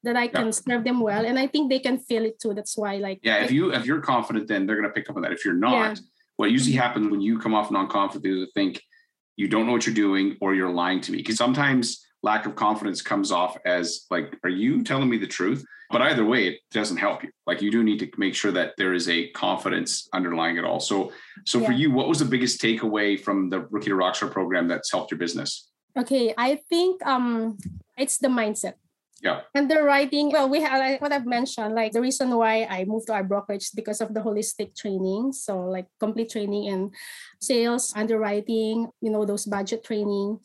that 0.04 0.16
i 0.16 0.28
can 0.28 0.52
serve 0.52 0.84
them 0.84 1.00
well 1.02 1.26
and 1.26 1.38
i 1.38 1.48
think 1.48 1.70
they 1.70 1.80
can 1.80 1.98
feel 1.98 2.26
it 2.26 2.40
too. 2.40 2.54
That's 2.54 2.78
why 2.78 2.98
like 2.98 3.20
Yeah, 3.22 3.44
if 3.44 3.52
you 3.52 3.74
if 3.74 3.86
you're 3.86 4.02
confident, 4.02 4.48
then 4.48 4.66
they're 4.66 4.76
going 4.76 4.88
to 4.88 4.94
pick 4.94 5.10
up 5.10 5.16
on 5.16 5.22
that. 5.24 5.32
If 5.32 5.46
you're 5.46 5.54
not, 5.54 6.00
what 6.38 6.52
usually 6.52 6.76
happens 6.76 7.10
when 7.10 7.22
you 7.22 7.40
come 7.40 7.54
off 7.54 7.72
non-confident 7.72 8.26
is 8.26 8.48
to 8.48 8.52
think 8.54 8.82
you 9.36 9.48
don't 9.48 9.66
know 9.66 9.72
what 9.72 9.86
you're 9.86 9.96
doing 9.96 10.38
or 10.42 10.54
you're 10.56 10.70
lying 10.70 11.02
to 11.02 11.12
me. 11.12 11.18
Because 11.18 11.38
sometimes 11.38 12.03
lack 12.24 12.46
of 12.46 12.56
confidence 12.56 13.02
comes 13.02 13.32
off 13.32 13.58
as 13.66 14.06
like, 14.10 14.36
are 14.44 14.50
you 14.50 14.84
telling 14.84 15.10
me 15.10 15.18
the 15.18 15.28
truth? 15.28 15.64
But 15.92 16.02
either 16.02 16.26
way, 16.26 16.48
it 16.48 16.60
doesn't 16.72 16.98
help 16.98 17.22
you. 17.24 17.30
Like 17.46 17.62
you 17.62 17.70
do 17.70 17.84
need 17.84 18.00
to 18.00 18.10
make 18.18 18.34
sure 18.34 18.52
that 18.52 18.74
there 18.78 18.94
is 18.94 19.08
a 19.10 19.30
confidence 19.32 20.10
underlying 20.14 20.58
it 20.58 20.66
all. 20.66 20.80
So, 20.80 21.12
so 21.46 21.64
for 21.64 21.72
you, 21.72 21.92
what 21.92 22.08
was 22.08 22.18
the 22.18 22.26
biggest 22.26 22.60
takeaway 22.60 23.20
from 23.20 23.50
the 23.50 23.68
Rookie 23.70 23.90
to 23.90 23.96
Rockstar 23.96 24.32
program 24.32 24.68
that's 24.68 24.92
helped 24.92 25.12
your 25.12 25.20
business? 25.20 25.70
okay 25.98 26.34
i 26.38 26.56
think 26.70 27.06
um 27.06 27.58
it's 27.98 28.18
the 28.18 28.28
mindset 28.28 28.74
Yeah. 29.24 29.48
And 29.56 29.72
the 29.72 29.80
writing, 29.80 30.36
well, 30.36 30.52
we 30.52 30.60
have 30.60 30.76
like 30.84 31.00
what 31.00 31.16
I've 31.16 31.26
mentioned, 31.26 31.80
like 31.80 31.96
the 31.96 32.04
reason 32.04 32.28
why 32.36 32.68
I 32.68 32.84
moved 32.84 33.08
to 33.08 33.16
our 33.16 33.24
brokerage 33.24 33.72
because 33.72 34.04
of 34.04 34.12
the 34.12 34.20
holistic 34.20 34.76
training. 34.76 35.32
So 35.32 35.64
like 35.64 35.88
complete 35.96 36.36
training 36.36 36.68
in 36.68 36.92
sales, 37.40 37.96
underwriting, 37.96 38.92
you 39.00 39.08
know, 39.08 39.24
those 39.24 39.48
budget 39.48 39.88
training. 39.88 40.44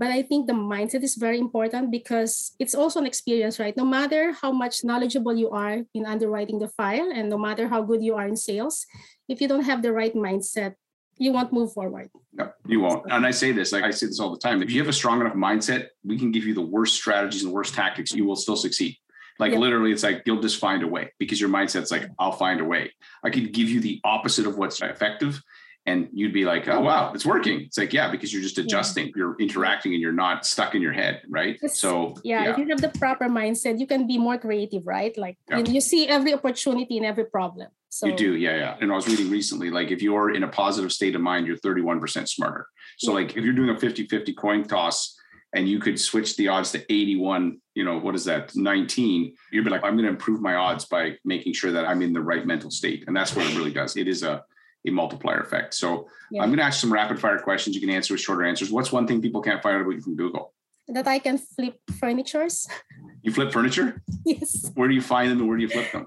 But 0.00 0.08
I 0.08 0.22
think 0.22 0.46
the 0.46 0.54
mindset 0.56 1.02
is 1.04 1.16
very 1.16 1.38
important 1.38 1.90
because 1.90 2.56
it's 2.58 2.74
also 2.74 3.00
an 3.00 3.06
experience, 3.06 3.60
right? 3.60 3.76
No 3.76 3.84
matter 3.84 4.32
how 4.32 4.50
much 4.50 4.82
knowledgeable 4.82 5.36
you 5.36 5.50
are 5.50 5.84
in 5.92 6.06
underwriting 6.06 6.58
the 6.58 6.68
file 6.68 7.12
and 7.12 7.28
no 7.28 7.36
matter 7.36 7.68
how 7.68 7.82
good 7.82 8.02
you 8.02 8.14
are 8.16 8.26
in 8.26 8.34
sales, 8.34 8.86
if 9.28 9.42
you 9.42 9.46
don't 9.46 9.64
have 9.68 9.82
the 9.82 9.92
right 9.92 10.14
mindset, 10.14 10.72
you 11.18 11.32
won't 11.32 11.52
move 11.52 11.74
forward. 11.74 12.08
No, 12.32 12.50
you 12.66 12.80
won't. 12.80 13.12
And 13.12 13.26
I 13.26 13.30
say 13.30 13.52
this, 13.52 13.72
like 13.72 13.84
I 13.84 13.90
say 13.90 14.06
this 14.06 14.20
all 14.20 14.32
the 14.32 14.38
time. 14.38 14.62
If 14.62 14.70
you 14.70 14.80
have 14.80 14.88
a 14.88 14.92
strong 14.94 15.20
enough 15.20 15.34
mindset, 15.34 15.88
we 16.02 16.18
can 16.18 16.32
give 16.32 16.44
you 16.44 16.54
the 16.54 16.64
worst 16.64 16.94
strategies 16.94 17.44
and 17.44 17.52
worst 17.52 17.74
tactics. 17.74 18.10
You 18.12 18.24
will 18.24 18.36
still 18.36 18.56
succeed. 18.56 18.96
Like 19.38 19.52
Yeah. 19.52 19.58
literally, 19.58 19.92
it's 19.92 20.02
like 20.02 20.22
you'll 20.24 20.40
just 20.40 20.58
find 20.58 20.82
a 20.82 20.88
way 20.88 21.12
because 21.18 21.38
your 21.42 21.50
mindset's 21.50 21.90
like, 21.90 22.08
I'll 22.18 22.32
find 22.32 22.58
a 22.62 22.64
way. 22.64 22.90
I 23.22 23.28
could 23.28 23.52
give 23.52 23.68
you 23.68 23.80
the 23.80 24.00
opposite 24.02 24.46
of 24.46 24.56
what's 24.56 24.80
effective. 24.80 25.42
And 25.86 26.08
you'd 26.12 26.34
be 26.34 26.44
like, 26.44 26.68
oh, 26.68 26.80
wow, 26.80 27.12
it's 27.14 27.24
working. 27.24 27.62
It's 27.62 27.78
like, 27.78 27.92
yeah, 27.92 28.10
because 28.10 28.32
you're 28.32 28.42
just 28.42 28.58
adjusting, 28.58 29.12
you're 29.16 29.34
interacting 29.40 29.92
and 29.94 30.00
you're 30.02 30.12
not 30.12 30.44
stuck 30.44 30.74
in 30.74 30.82
your 30.82 30.92
head. 30.92 31.22
Right. 31.28 31.58
Yes. 31.62 31.80
So, 31.80 32.14
yeah, 32.22 32.50
if 32.50 32.58
you 32.58 32.68
have 32.68 32.80
the 32.80 32.90
proper 32.90 33.28
mindset 33.28 33.78
you 33.80 33.86
can 33.86 34.06
be 34.06 34.18
more 34.18 34.36
creative 34.36 34.86
right 34.86 35.16
like 35.16 35.38
you, 35.50 35.64
you 35.66 35.80
see 35.80 36.06
every 36.06 36.34
opportunity 36.34 36.96
in 36.96 37.04
every 37.04 37.24
problem 37.24 37.68
so 37.90 38.06
You 38.06 38.16
do, 38.16 38.36
yeah, 38.36 38.56
yeah. 38.56 38.76
And 38.80 38.92
I 38.92 38.94
was 38.94 39.08
reading 39.08 39.30
recently, 39.30 39.68
like 39.68 39.90
if 39.90 40.00
you're 40.00 40.30
in 40.32 40.44
a 40.44 40.48
positive 40.48 40.92
state 40.92 41.16
of 41.16 41.20
mind, 41.20 41.48
you're 41.48 41.56
31% 41.56 42.28
smarter. 42.28 42.66
So 42.98 43.10
Yeah. 43.10 43.16
like 43.16 43.36
if 43.36 43.44
you're 43.44 43.52
doing 43.52 43.70
a 43.70 43.74
50-50 43.74 44.36
coin 44.36 44.62
toss 44.64 45.16
and 45.54 45.68
you 45.68 45.80
could 45.80 45.98
switch 45.98 46.36
the 46.36 46.46
odds 46.46 46.70
to 46.70 46.80
81, 46.92 47.60
you 47.74 47.84
know, 47.84 47.98
what 47.98 48.14
is 48.14 48.24
that? 48.26 48.54
19, 48.54 49.34
you'd 49.50 49.64
be 49.64 49.70
like, 49.70 49.82
I'm 49.82 49.94
going 49.94 50.04
to 50.04 50.10
improve 50.10 50.40
my 50.40 50.54
odds 50.54 50.84
by 50.84 51.16
making 51.24 51.52
sure 51.54 51.72
that 51.72 51.84
I'm 51.84 52.00
in 52.00 52.12
the 52.12 52.20
right 52.22 52.46
mental 52.46 52.70
state. 52.70 53.04
And 53.08 53.16
that's 53.16 53.34
what 53.34 53.44
it 53.46 53.56
really 53.56 53.72
does. 53.72 53.96
It 53.96 54.06
is 54.06 54.22
a, 54.22 54.44
a 54.86 54.90
multiplier 54.90 55.40
effect. 55.40 55.74
So 55.74 56.08
Yeah. 56.30 56.42
I'm 56.42 56.48
going 56.50 56.58
to 56.58 56.64
ask 56.64 56.80
some 56.80 56.92
rapid 56.92 57.18
fire 57.20 57.38
questions. 57.38 57.74
You 57.76 57.80
can 57.82 57.90
answer 57.90 58.14
with 58.14 58.20
shorter 58.20 58.44
answers. 58.44 58.70
What's 58.70 58.92
one 58.92 59.06
thing 59.06 59.20
people 59.20 59.42
can't 59.42 59.62
find 59.62 59.76
out 59.76 59.82
about 59.82 59.94
you 59.96 60.00
from 60.00 60.16
Google? 60.16 60.52
that 60.92 61.06
i 61.06 61.20
can 61.20 61.38
flip 61.38 61.78
furnitures 62.00 62.66
You 63.22 63.30
flip 63.30 63.52
furniture? 63.52 64.02
yes 64.26 64.72
Where 64.74 64.88
do 64.88 64.94
you 64.94 65.00
find 65.14 65.30
them 65.30 65.38
and 65.38 65.46
where 65.48 65.56
do 65.56 65.62
you 65.62 65.68
flip 65.70 65.92
them? 65.92 66.06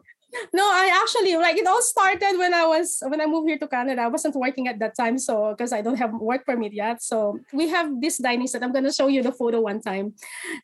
no 0.51 0.63
i 0.65 0.85
actually 1.01 1.37
like 1.37 1.55
it 1.55 1.65
all 1.71 1.81
started 1.81 2.33
when 2.41 2.53
i 2.53 2.65
was 2.65 2.99
when 3.11 3.21
i 3.21 3.25
moved 3.25 3.47
here 3.47 3.57
to 3.63 3.67
canada 3.75 4.01
i 4.01 4.07
wasn't 4.07 4.35
working 4.35 4.67
at 4.67 4.79
that 4.79 4.93
time 4.97 5.15
so 5.27 5.53
because 5.55 5.71
i 5.71 5.79
don't 5.85 5.95
have 6.03 6.11
work 6.31 6.43
permit 6.45 6.73
yet 6.73 7.01
so 7.01 7.39
we 7.53 7.69
have 7.69 7.87
this 8.01 8.17
dining 8.17 8.47
set 8.47 8.61
i'm 8.63 8.73
going 8.73 8.83
to 8.83 8.91
show 8.91 9.07
you 9.07 9.21
the 9.23 9.31
photo 9.31 9.61
one 9.61 9.79
time 9.79 10.11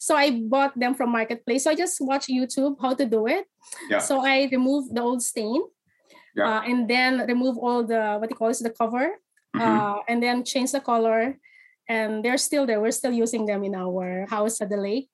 so 0.02 0.18
i 0.18 0.28
bought 0.54 0.74
them 0.78 0.94
from 0.96 1.12
marketplace 1.12 1.64
so 1.64 1.72
i 1.72 1.76
just 1.76 1.96
watched 2.02 2.28
youtube 2.28 2.76
how 2.82 2.94
to 2.94 3.06
do 3.06 3.26
it 3.28 3.46
Yeah. 3.90 4.00
so 4.00 4.20
i 4.26 4.50
removed 4.52 4.94
the 4.96 5.02
old 5.02 5.22
stain 5.24 5.62
Yeah. 6.36 6.60
uh, 6.60 6.62
and 6.68 6.88
then 6.90 7.26
remove 7.28 7.58
all 7.58 7.84
the 7.84 8.18
what 8.20 8.30
you 8.30 8.36
call 8.36 8.50
it 8.50 8.60
the 8.62 8.70
cover 8.70 9.18
Mhm. 9.56 9.62
uh, 9.66 9.98
and 10.08 10.22
then 10.22 10.44
change 10.46 10.72
the 10.72 10.80
color 10.80 11.40
and 11.90 12.24
they're 12.24 12.38
still 12.38 12.66
there 12.70 12.80
we're 12.80 12.94
still 12.94 13.12
using 13.12 13.46
them 13.50 13.64
in 13.64 13.74
our 13.74 14.28
house 14.30 14.62
at 14.62 14.70
the 14.70 14.78
lake 14.78 15.10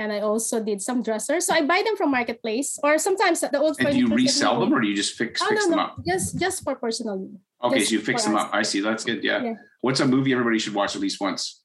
and 0.00 0.08
i 0.10 0.20
also 0.24 0.56
did 0.64 0.80
some 0.80 1.02
dressers 1.04 1.44
so 1.46 1.52
i 1.52 1.60
buy 1.60 1.82
them 1.84 1.92
from 2.00 2.10
marketplace 2.10 2.78
or 2.82 2.96
sometimes 2.96 3.44
the 3.44 3.60
old 3.60 3.76
and 3.78 3.92
do 3.92 3.98
you 3.98 4.08
furniture 4.08 4.08
that 4.08 4.16
we 4.16 4.22
resell 4.24 4.56
them 4.60 4.72
or 4.72 4.80
do 4.80 4.88
you 4.88 4.96
just 4.96 5.14
fix, 5.20 5.42
oh 5.44 5.48
fix 5.52 5.64
no 5.64 5.68
them 5.68 5.78
no 5.78 5.84
up? 5.84 6.00
just 6.08 6.38
just 6.40 6.64
for 6.64 6.74
personal 6.80 7.20
use. 7.20 7.36
Okay, 7.64 7.78
Just 7.84 7.90
so 7.90 7.94
you 7.96 8.00
fix 8.00 8.24
them 8.24 8.36
us. 8.36 8.44
up. 8.44 8.50
I 8.52 8.60
see. 8.60 8.80
That's 8.84 9.04
good. 9.08 9.24
Yeah. 9.24 9.40
Yeah. 9.42 9.56
What's 9.80 10.00
a 10.00 10.08
movie 10.08 10.32
everybody 10.36 10.58
should 10.58 10.74
watch 10.74 10.96
at 10.96 11.00
least 11.04 11.20
once? 11.20 11.60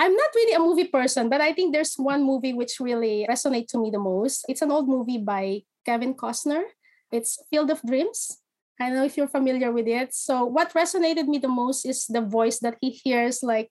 i'm 0.00 0.16
not 0.16 0.30
really 0.34 0.56
a 0.56 0.58
movie 0.58 0.88
person 0.88 1.28
but 1.28 1.40
i 1.44 1.52
think 1.52 1.72
there's 1.76 1.96
one 2.00 2.24
movie 2.24 2.52
which 2.56 2.80
really 2.80 3.26
resonate 3.28 3.68
to 3.68 3.76
me 3.76 3.88
the 3.92 4.00
most 4.00 4.44
it's 4.48 4.62
an 4.64 4.72
old 4.72 4.88
movie 4.88 5.20
by 5.20 5.60
kevin 5.84 6.14
costner 6.16 6.64
it's 7.12 7.36
field 7.52 7.68
of 7.68 7.76
dreams 7.84 8.40
I 8.82 8.88
don't 8.88 8.98
know 8.98 9.04
if 9.04 9.16
you're 9.16 9.30
familiar 9.30 9.70
with 9.70 9.86
it. 9.86 10.12
So 10.14 10.44
what 10.44 10.74
resonated 10.74 11.26
me 11.26 11.38
the 11.38 11.48
most 11.48 11.86
is 11.86 12.06
the 12.06 12.20
voice 12.20 12.58
that 12.60 12.76
he 12.80 12.90
hears 12.90 13.42
like 13.42 13.70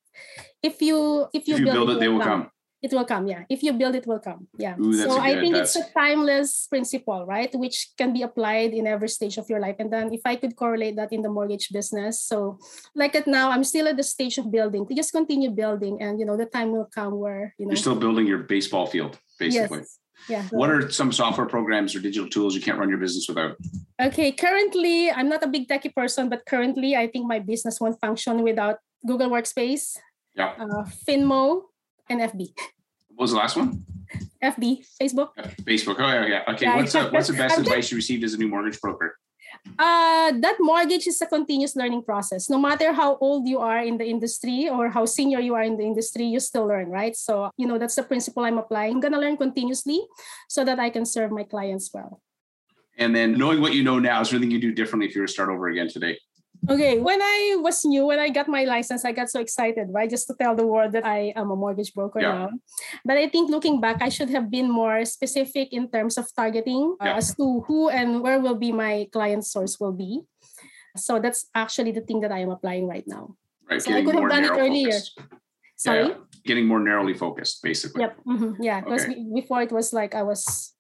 if 0.63 0.81
you 0.81 1.27
if 1.33 1.47
you, 1.47 1.55
If 1.55 1.59
you 1.59 1.71
build 1.71 1.89
it, 1.89 1.99
they 1.99 2.07
will 2.07 2.23
come. 2.23 2.49
It 2.81 2.91
will 2.91 3.05
come, 3.05 3.27
yeah. 3.27 3.45
If 3.47 3.61
you 3.61 3.73
build 3.73 3.93
it 3.93 4.07
will 4.07 4.17
come. 4.17 4.47
Yeah. 4.57 4.73
Ooh, 4.81 4.93
so 4.93 5.19
I 5.19 5.37
think 5.37 5.55
it's 5.55 5.75
a 5.75 5.85
timeless 5.93 6.65
principle, 6.65 7.27
right? 7.27 7.53
Which 7.53 7.93
can 7.95 8.11
be 8.11 8.23
applied 8.23 8.73
in 8.73 8.87
every 8.87 9.07
stage 9.07 9.37
of 9.37 9.47
your 9.51 9.59
life. 9.59 9.75
And 9.77 9.93
then 9.93 10.11
if 10.11 10.21
I 10.25 10.35
could 10.35 10.55
correlate 10.55 10.95
that 10.95 11.13
in 11.13 11.21
the 11.21 11.29
mortgage 11.29 11.69
business. 11.69 12.23
So 12.23 12.57
like 12.95 13.13
at 13.13 13.27
now, 13.27 13.51
I'm 13.51 13.63
still 13.63 13.87
at 13.87 13.97
the 13.97 14.03
stage 14.03 14.39
of 14.39 14.49
building. 14.49 14.87
To 14.87 14.95
just 14.95 15.13
continue 15.13 15.51
building 15.51 16.01
and 16.01 16.19
you 16.19 16.25
know 16.25 16.37
the 16.37 16.49
time 16.49 16.71
will 16.71 16.89
come 16.89 17.19
where 17.19 17.53
you 17.59 17.67
know 17.67 17.77
You're 17.77 17.85
still 17.85 18.01
building 18.01 18.25
your 18.25 18.49
baseball 18.49 18.87
field, 18.87 19.19
basically. 19.37 19.85
Yes. 19.85 20.00
Yeah. 20.29 20.43
What 20.51 20.69
are 20.69 20.89
some 20.91 21.11
software 21.11 21.47
programs 21.47 21.95
or 21.95 21.99
digital 21.99 22.29
tools 22.29 22.55
you 22.55 22.61
can't 22.61 22.77
run 22.77 22.89
your 22.89 22.97
business 22.97 23.27
without? 23.27 23.57
Okay, 24.01 24.31
currently 24.31 25.11
I'm 25.11 25.29
not 25.29 25.43
a 25.43 25.47
big 25.47 25.67
techie 25.67 25.93
person, 25.93 26.29
but 26.29 26.45
currently 26.45 26.95
I 26.95 27.07
think 27.07 27.27
my 27.27 27.39
business 27.39 27.79
won't 27.79 27.99
function 27.99 28.43
without 28.43 28.77
Google 29.05 29.29
Workspace, 29.29 29.97
Yeah. 30.35 30.53
uh, 30.59 30.85
Finmo, 31.07 31.63
and 32.09 32.21
FB. 32.21 32.53
What 33.15 33.23
was 33.25 33.31
the 33.31 33.37
last 33.37 33.55
one? 33.57 33.85
FB, 34.43 34.85
Facebook. 34.99 35.29
Facebook. 35.63 35.95
Oh 35.99 36.07
yeah, 36.07 36.25
yeah. 36.25 36.53
Okay. 36.53 36.65
Yeah, 36.65 36.75
what's 36.77 36.93
the, 36.93 37.09
what's 37.09 37.27
the 37.27 37.33
best 37.43 37.59
advice 37.59 37.91
you 37.91 37.95
received 37.97 38.23
as 38.23 38.33
a 38.33 38.37
new 38.37 38.47
mortgage 38.47 38.79
broker? 38.81 39.17
Uh, 39.77 40.31
that 40.39 40.57
mortgage 40.59 41.07
is 41.07 41.21
a 41.21 41.25
continuous 41.25 41.75
learning 41.75 42.03
process. 42.03 42.49
No 42.49 42.57
matter 42.57 42.93
how 42.93 43.17
old 43.17 43.47
you 43.47 43.59
are 43.59 43.79
in 43.79 43.97
the 43.97 44.05
industry 44.05 44.69
or 44.69 44.89
how 44.89 45.05
senior 45.05 45.39
you 45.39 45.55
are 45.55 45.63
in 45.63 45.77
the 45.77 45.83
industry, 45.83 46.25
you 46.25 46.39
still 46.39 46.67
learn, 46.67 46.89
right? 46.89 47.15
So, 47.15 47.51
you 47.57 47.67
know, 47.67 47.77
that's 47.77 47.95
the 47.95 48.03
principle 48.03 48.43
I'm 48.43 48.57
applying. 48.57 48.95
I'm 48.95 48.99
going 48.99 49.13
to 49.13 49.19
learn 49.19 49.37
continuously 49.37 50.01
so 50.49 50.65
that 50.65 50.79
I 50.79 50.89
can 50.89 51.05
serve 51.05 51.31
my 51.31 51.43
clients 51.43 51.91
well. 51.93 52.21
And 52.97 53.15
then 53.15 53.37
knowing 53.37 53.61
what 53.61 53.73
you 53.73 53.83
know 53.83 53.99
now, 53.99 54.21
is 54.21 54.29
there 54.29 54.37
anything 54.37 54.51
you 54.51 54.61
do 54.61 54.73
differently 54.73 55.07
if 55.07 55.15
you 55.15 55.21
were 55.21 55.27
to 55.27 55.33
start 55.33 55.49
over 55.49 55.69
again 55.69 55.87
today? 55.87 56.19
Okay, 56.69 56.99
when 56.99 57.19
I 57.21 57.57
was 57.57 57.83
new, 57.85 58.05
when 58.05 58.19
I 58.19 58.29
got 58.29 58.47
my 58.47 58.63
license, 58.65 59.03
I 59.03 59.11
got 59.11 59.29
so 59.29 59.39
excited, 59.41 59.87
right? 59.89 60.09
Just 60.09 60.27
to 60.27 60.35
tell 60.37 60.55
the 60.55 60.65
world 60.67 60.91
that 60.93 61.05
I 61.05 61.33
am 61.35 61.49
a 61.49 61.55
mortgage 61.55 61.93
broker 61.93 62.21
Yeah. 62.21 62.45
now. 62.45 62.49
But 63.03 63.17
I 63.17 63.27
think 63.29 63.49
looking 63.49 63.81
back, 63.81 63.97
I 64.01 64.09
should 64.09 64.29
have 64.29 64.51
been 64.51 64.69
more 64.69 65.03
specific 65.05 65.73
in 65.73 65.89
terms 65.89 66.17
of 66.21 66.29
targeting 66.35 66.95
uh, 67.01 67.17
as 67.17 67.33
to 67.37 67.61
who 67.65 67.89
and 67.89 68.21
where 68.21 68.39
will 68.39 68.55
be 68.61 68.71
my 68.71 69.09
client 69.11 69.45
source 69.45 69.79
will 69.79 69.93
be. 69.93 70.21
So 70.97 71.17
that's 71.19 71.49
actually 71.55 71.93
the 71.97 72.01
thing 72.05 72.21
that 72.21 72.31
I 72.31 72.39
am 72.45 72.51
applying 72.51 72.85
right 72.87 73.07
now. 73.07 73.35
Right. 73.69 73.81
So 73.81 73.93
I 73.93 74.03
could 74.05 74.13
have 74.15 74.29
done 74.29 74.43
it 74.45 74.51
earlier. 74.53 74.91
focused. 74.91 75.17
Sorry. 75.77 76.07
Yeah, 76.13 76.15
Getting 76.45 76.67
more 76.67 76.79
narrowly 76.79 77.13
focused, 77.17 77.63
basically. 77.63 78.01
Yep. 78.05 78.17
mhm, 78.27 78.55
Yeah. 78.61 78.81
Because 78.81 79.05
Okay. 79.09 79.17
before 79.33 79.61
it 79.65 79.71
was 79.71 79.93
like 79.93 80.13
I 80.13 80.21
was 80.21 80.75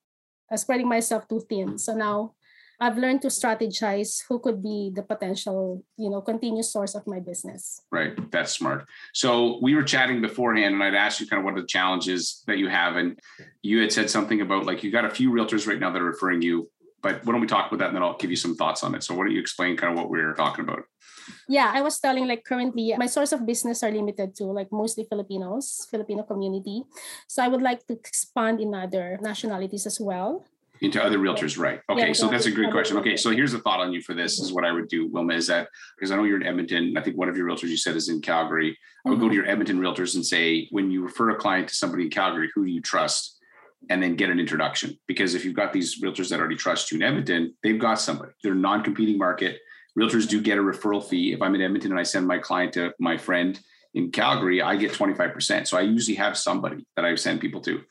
uh, 0.51 0.57
spreading 0.57 0.87
myself 0.87 1.25
too 1.27 1.41
thin. 1.49 1.77
So 1.81 1.93
now 1.97 2.35
I've 2.81 2.97
learned 2.97 3.21
to 3.21 3.27
strategize 3.27 4.23
who 4.27 4.39
could 4.39 4.63
be 4.63 4.91
the 4.91 5.03
potential, 5.03 5.85
you 5.97 6.09
know, 6.09 6.19
continuous 6.19 6.73
source 6.73 6.95
of 6.95 7.05
my 7.05 7.19
business. 7.19 7.83
Right. 7.91 8.17
That's 8.31 8.51
smart. 8.51 8.89
So 9.13 9.59
we 9.61 9.75
were 9.75 9.83
chatting 9.83 10.19
beforehand 10.19 10.73
and 10.73 10.83
I'd 10.83 10.95
asked 10.95 11.19
you 11.19 11.27
kind 11.27 11.39
of 11.39 11.45
what 11.45 11.53
are 11.53 11.61
the 11.61 11.67
challenges 11.67 12.43
that 12.47 12.57
you 12.57 12.69
have. 12.69 12.95
And 12.95 13.19
you 13.61 13.81
had 13.81 13.91
said 13.91 14.09
something 14.09 14.41
about 14.41 14.65
like 14.65 14.83
you 14.83 14.91
got 14.91 15.05
a 15.05 15.11
few 15.11 15.29
realtors 15.29 15.67
right 15.67 15.79
now 15.79 15.91
that 15.91 16.01
are 16.01 16.05
referring 16.05 16.41
you. 16.41 16.71
But 17.03 17.23
why 17.23 17.33
don't 17.33 17.41
we 17.41 17.47
talk 17.47 17.67
about 17.67 17.79
that 17.79 17.87
and 17.89 17.95
then 17.95 18.03
I'll 18.03 18.17
give 18.17 18.31
you 18.31 18.35
some 18.35 18.55
thoughts 18.55 18.83
on 18.83 18.95
it. 18.95 19.03
So 19.03 19.13
why 19.13 19.25
don't 19.25 19.33
you 19.33 19.39
explain 19.39 19.77
kind 19.77 19.93
of 19.93 19.99
what 19.99 20.09
we're 20.09 20.33
talking 20.33 20.65
about? 20.65 20.83
Yeah, 21.47 21.71
I 21.73 21.81
was 21.81 21.99
telling 21.99 22.27
like 22.27 22.43
currently 22.43 22.95
my 22.97 23.05
source 23.05 23.31
of 23.31 23.45
business 23.45 23.83
are 23.83 23.91
limited 23.91 24.35
to 24.37 24.45
like 24.45 24.71
mostly 24.71 25.05
Filipinos, 25.07 25.87
Filipino 25.89 26.23
community. 26.23 26.81
So 27.27 27.43
I 27.43 27.47
would 27.47 27.61
like 27.61 27.85
to 27.87 27.93
expand 27.93 28.59
in 28.59 28.73
other 28.73 29.19
nationalities 29.21 29.85
as 29.85 29.99
well. 29.99 30.45
Into 30.83 31.03
other 31.03 31.19
realtors, 31.19 31.59
right? 31.59 31.79
Okay, 31.91 32.07
Yeah, 32.07 32.13
so 32.13 32.27
that's 32.27 32.47
a 32.47 32.51
great 32.51 32.71
question. 32.71 32.97
Okay, 32.97 33.15
so 33.15 33.29
here's 33.29 33.53
a 33.53 33.59
thought 33.59 33.79
on 33.79 33.93
you 33.93 34.01
for 34.01 34.15
this 34.15 34.39
is 34.39 34.51
what 34.51 34.65
I 34.65 34.71
would 34.71 34.87
do, 34.87 35.07
Wilma, 35.07 35.35
is 35.35 35.45
that 35.45 35.67
because 35.95 36.09
I 36.09 36.15
know 36.15 36.23
you're 36.23 36.41
in 36.41 36.47
Edmonton, 36.47 36.85
and 36.85 36.97
I 36.97 37.03
think 37.03 37.17
one 37.17 37.29
of 37.29 37.37
your 37.37 37.47
realtors 37.47 37.69
you 37.69 37.77
said 37.77 37.95
is 37.95 38.09
in 38.09 38.19
Calgary. 38.19 38.75
I 39.05 39.09
would 39.09 39.19
go 39.19 39.25
to 39.25 39.27
mm-hmm. 39.27 39.35
your 39.35 39.47
Edmonton 39.47 39.79
realtors 39.79 40.15
and 40.15 40.25
say, 40.25 40.67
when 40.71 40.89
you 40.89 41.03
refer 41.03 41.29
a 41.29 41.35
client 41.35 41.67
to 41.67 41.75
somebody 41.75 42.05
in 42.05 42.09
Calgary, 42.09 42.49
who 42.55 42.65
do 42.65 42.71
you 42.71 42.81
trust? 42.81 43.37
And 43.89 44.01
then 44.01 44.15
get 44.15 44.29
an 44.31 44.39
introduction. 44.39 44.97
Because 45.07 45.35
if 45.35 45.45
you've 45.45 45.55
got 45.55 45.71
these 45.71 46.01
realtors 46.01 46.29
that 46.29 46.39
already 46.39 46.55
trust 46.55 46.91
you 46.91 46.97
in 46.97 47.03
Edmonton, 47.03 47.55
they've 47.61 47.79
got 47.79 47.99
somebody. 47.99 48.31
They're 48.43 48.55
non-competing 48.55 49.17
market. 49.17 49.59
Realtors 49.97 50.27
do 50.27 50.41
get 50.41 50.57
a 50.57 50.61
referral 50.61 51.03
fee. 51.03 51.33
If 51.33 51.41
I'm 51.41 51.53
in 51.55 51.61
Edmonton 51.61 51.91
and 51.91 51.99
I 51.99 52.03
send 52.03 52.27
my 52.27 52.37
client 52.37 52.73
to 52.73 52.93
my 52.99 53.17
friend 53.17 53.59
in 53.93 54.11
Calgary, 54.11 54.61
I 54.61 54.77
get 54.77 54.93
25%. 54.93 55.67
So 55.67 55.77
I 55.77 55.81
usually 55.81 56.15
have 56.15 56.37
somebody 56.37 56.85
that 56.95 57.05
I 57.05 57.13
send 57.15 57.41
people 57.41 57.61
to. 57.61 57.81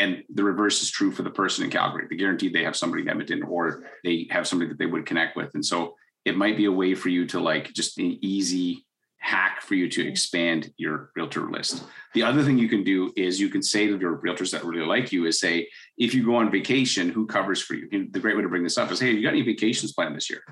And 0.00 0.24
the 0.32 0.42
reverse 0.42 0.80
is 0.82 0.90
true 0.90 1.12
for 1.12 1.22
the 1.22 1.30
person 1.30 1.62
in 1.62 1.70
Calgary. 1.70 2.06
They 2.08 2.16
guaranteed 2.16 2.54
they 2.54 2.64
have 2.64 2.74
somebody 2.74 3.02
in 3.02 3.10
Edmonton 3.10 3.42
or 3.42 3.84
they 4.02 4.26
have 4.30 4.48
somebody 4.48 4.70
that 4.70 4.78
they 4.78 4.86
would 4.86 5.04
connect 5.04 5.36
with. 5.36 5.54
And 5.54 5.64
so 5.64 5.94
it 6.24 6.38
might 6.38 6.56
be 6.56 6.64
a 6.64 6.72
way 6.72 6.94
for 6.94 7.10
you 7.10 7.26
to 7.26 7.38
like 7.38 7.74
just 7.74 7.98
an 7.98 8.18
easy 8.22 8.86
hack 9.18 9.60
for 9.60 9.74
you 9.74 9.90
to 9.90 10.08
expand 10.08 10.72
your 10.78 11.10
realtor 11.14 11.50
list. 11.50 11.84
The 12.14 12.22
other 12.22 12.42
thing 12.42 12.56
you 12.56 12.70
can 12.70 12.82
do 12.82 13.12
is 13.14 13.38
you 13.38 13.50
can 13.50 13.62
say 13.62 13.88
to 13.88 13.98
your 13.98 14.16
realtors 14.24 14.52
that 14.52 14.64
really 14.64 14.86
like 14.86 15.12
you 15.12 15.26
is 15.26 15.38
say, 15.38 15.68
if 15.98 16.14
you 16.14 16.24
go 16.24 16.36
on 16.36 16.50
vacation, 16.50 17.10
who 17.10 17.26
covers 17.26 17.60
for 17.60 17.74
you? 17.74 17.86
And 17.92 18.10
the 18.10 18.20
great 18.20 18.36
way 18.36 18.42
to 18.42 18.48
bring 18.48 18.64
this 18.64 18.78
up 18.78 18.90
is, 18.90 19.00
hey, 19.00 19.10
you 19.10 19.22
got 19.22 19.34
any 19.34 19.42
vacations 19.42 19.92
planned 19.92 20.16
this 20.16 20.30
year? 20.30 20.42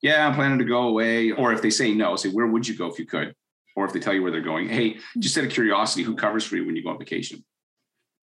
Yeah, 0.00 0.26
I'm 0.26 0.34
planning 0.34 0.58
to 0.58 0.64
go 0.64 0.88
away. 0.88 1.32
Or 1.32 1.52
if 1.52 1.60
they 1.60 1.68
say 1.68 1.92
no, 1.92 2.16
say, 2.16 2.30
where 2.30 2.46
would 2.46 2.66
you 2.66 2.74
go 2.74 2.86
if 2.86 2.98
you 2.98 3.04
could? 3.04 3.34
Or 3.76 3.84
if 3.84 3.92
they 3.92 4.00
tell 4.00 4.14
you 4.14 4.22
where 4.22 4.32
they're 4.32 4.40
going, 4.40 4.70
hey, 4.70 4.96
just 5.18 5.36
out 5.36 5.44
of 5.44 5.50
curiosity, 5.50 6.02
who 6.02 6.16
covers 6.16 6.44
for 6.46 6.56
you 6.56 6.64
when 6.64 6.76
you 6.76 6.82
go 6.82 6.88
on 6.88 6.98
vacation? 6.98 7.44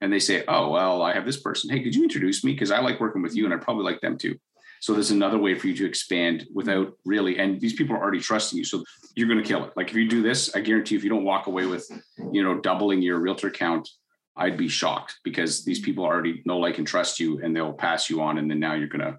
And 0.03 0.11
they 0.11 0.19
say, 0.19 0.43
oh, 0.49 0.69
well, 0.69 1.01
I 1.01 1.13
have 1.13 1.25
this 1.25 1.39
person. 1.39 1.69
Hey, 1.69 1.81
could 1.81 1.95
you 1.95 2.03
introduce 2.03 2.43
me? 2.43 2.51
Because 2.51 2.71
I 2.71 2.81
like 2.81 2.99
working 2.99 3.21
with 3.21 3.37
you 3.37 3.45
and 3.45 3.53
I 3.53 3.57
probably 3.57 3.85
like 3.85 4.01
them 4.01 4.17
too. 4.17 4.35
So 4.81 4.91
there's 4.91 5.11
another 5.11 5.37
way 5.37 5.55
for 5.55 5.67
you 5.67 5.75
to 5.77 5.85
expand 5.85 6.45
without 6.53 6.91
really, 7.05 7.39
and 7.39 7.61
these 7.61 7.71
people 7.71 7.95
are 7.95 8.01
already 8.01 8.19
trusting 8.19 8.57
you. 8.57 8.65
So 8.65 8.83
you're 9.15 9.29
going 9.29 9.41
to 9.41 9.47
kill 9.47 9.63
it. 9.63 9.71
Like 9.77 9.89
if 9.91 9.95
you 9.95 10.09
do 10.09 10.21
this, 10.21 10.53
I 10.53 10.59
guarantee 10.59 10.97
if 10.97 11.05
you 11.05 11.09
don't 11.09 11.23
walk 11.23 11.47
away 11.47 11.67
with, 11.67 11.89
you 12.33 12.43
know, 12.43 12.59
doubling 12.59 13.01
your 13.01 13.21
realtor 13.21 13.49
count, 13.49 13.87
I'd 14.35 14.57
be 14.57 14.67
shocked 14.67 15.15
because 15.23 15.63
these 15.63 15.79
people 15.79 16.03
already 16.03 16.41
know, 16.45 16.57
like, 16.57 16.79
and 16.79 16.87
trust 16.87 17.21
you 17.21 17.39
and 17.41 17.55
they'll 17.55 17.71
pass 17.71 18.09
you 18.09 18.21
on. 18.21 18.37
And 18.39 18.51
then 18.51 18.59
now 18.59 18.73
you're 18.73 18.89
going 18.89 19.05
to, 19.05 19.17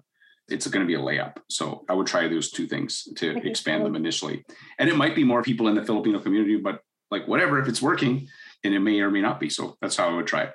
it's 0.49 0.67
going 0.67 0.85
to 0.85 0.87
be 0.87 0.93
a 0.93 0.99
layup. 0.99 1.37
So 1.49 1.83
I 1.89 1.93
would 1.93 2.05
try 2.05 2.27
those 2.27 2.51
two 2.51 2.67
things 2.67 3.07
to 3.15 3.35
expand 3.37 3.83
them 3.83 3.95
initially. 3.95 4.45
And 4.77 4.87
it 4.87 4.95
might 4.95 5.15
be 5.15 5.23
more 5.23 5.41
people 5.41 5.67
in 5.67 5.73
the 5.73 5.83
Filipino 5.83 6.19
community, 6.19 6.57
but 6.57 6.81
like 7.09 7.27
whatever, 7.27 7.59
if 7.59 7.67
it's 7.67 7.81
working, 7.81 8.27
then 8.63 8.73
it 8.73 8.79
may 8.81 8.99
or 8.99 9.09
may 9.09 9.21
not 9.21 9.39
be. 9.39 9.49
So 9.49 9.77
that's 9.81 9.95
how 9.95 10.09
I 10.09 10.13
would 10.13 10.27
try 10.27 10.43
it. 10.43 10.53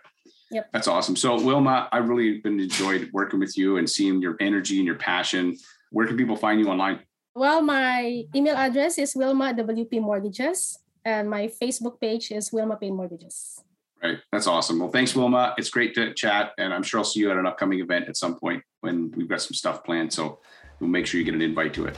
Yep. 0.50 0.70
That's 0.72 0.88
awesome. 0.88 1.16
So 1.16 1.40
Wilma, 1.40 1.88
I've 1.92 2.08
really 2.08 2.38
been 2.38 2.58
enjoyed 2.58 3.10
working 3.12 3.38
with 3.38 3.56
you 3.56 3.76
and 3.76 3.88
seeing 3.88 4.20
your 4.20 4.36
energy 4.40 4.78
and 4.78 4.86
your 4.86 4.96
passion. 4.96 5.56
Where 5.90 6.06
can 6.06 6.16
people 6.16 6.36
find 6.36 6.60
you 6.60 6.68
online? 6.68 7.00
Well, 7.34 7.62
my 7.62 8.24
email 8.34 8.56
address 8.56 8.98
is 8.98 9.14
Wilma 9.14 9.54
WP 9.54 10.00
Mortgages, 10.00 10.78
and 11.04 11.30
my 11.30 11.46
Facebook 11.46 12.00
page 12.00 12.32
is 12.32 12.52
Wilma 12.52 12.76
Payne 12.76 12.94
Mortgages. 12.94 13.62
Right. 14.02 14.18
That's 14.32 14.46
awesome. 14.46 14.78
Well, 14.78 14.90
thanks, 14.90 15.14
Wilma. 15.14 15.54
It's 15.58 15.68
great 15.68 15.94
to 15.94 16.14
chat. 16.14 16.52
And 16.58 16.72
I'm 16.72 16.82
sure 16.82 16.98
I'll 17.00 17.04
see 17.04 17.20
you 17.20 17.30
at 17.30 17.36
an 17.36 17.46
upcoming 17.46 17.80
event 17.80 18.08
at 18.08 18.16
some 18.16 18.34
point 18.34 18.62
when 18.80 19.10
we've 19.12 19.28
got 19.28 19.42
some 19.42 19.52
stuff 19.52 19.84
planned. 19.84 20.12
So 20.12 20.40
we'll 20.80 20.88
make 20.88 21.06
sure 21.06 21.18
you 21.18 21.24
get 21.24 21.34
an 21.34 21.42
invite 21.42 21.74
to 21.74 21.86
it. 21.86 21.96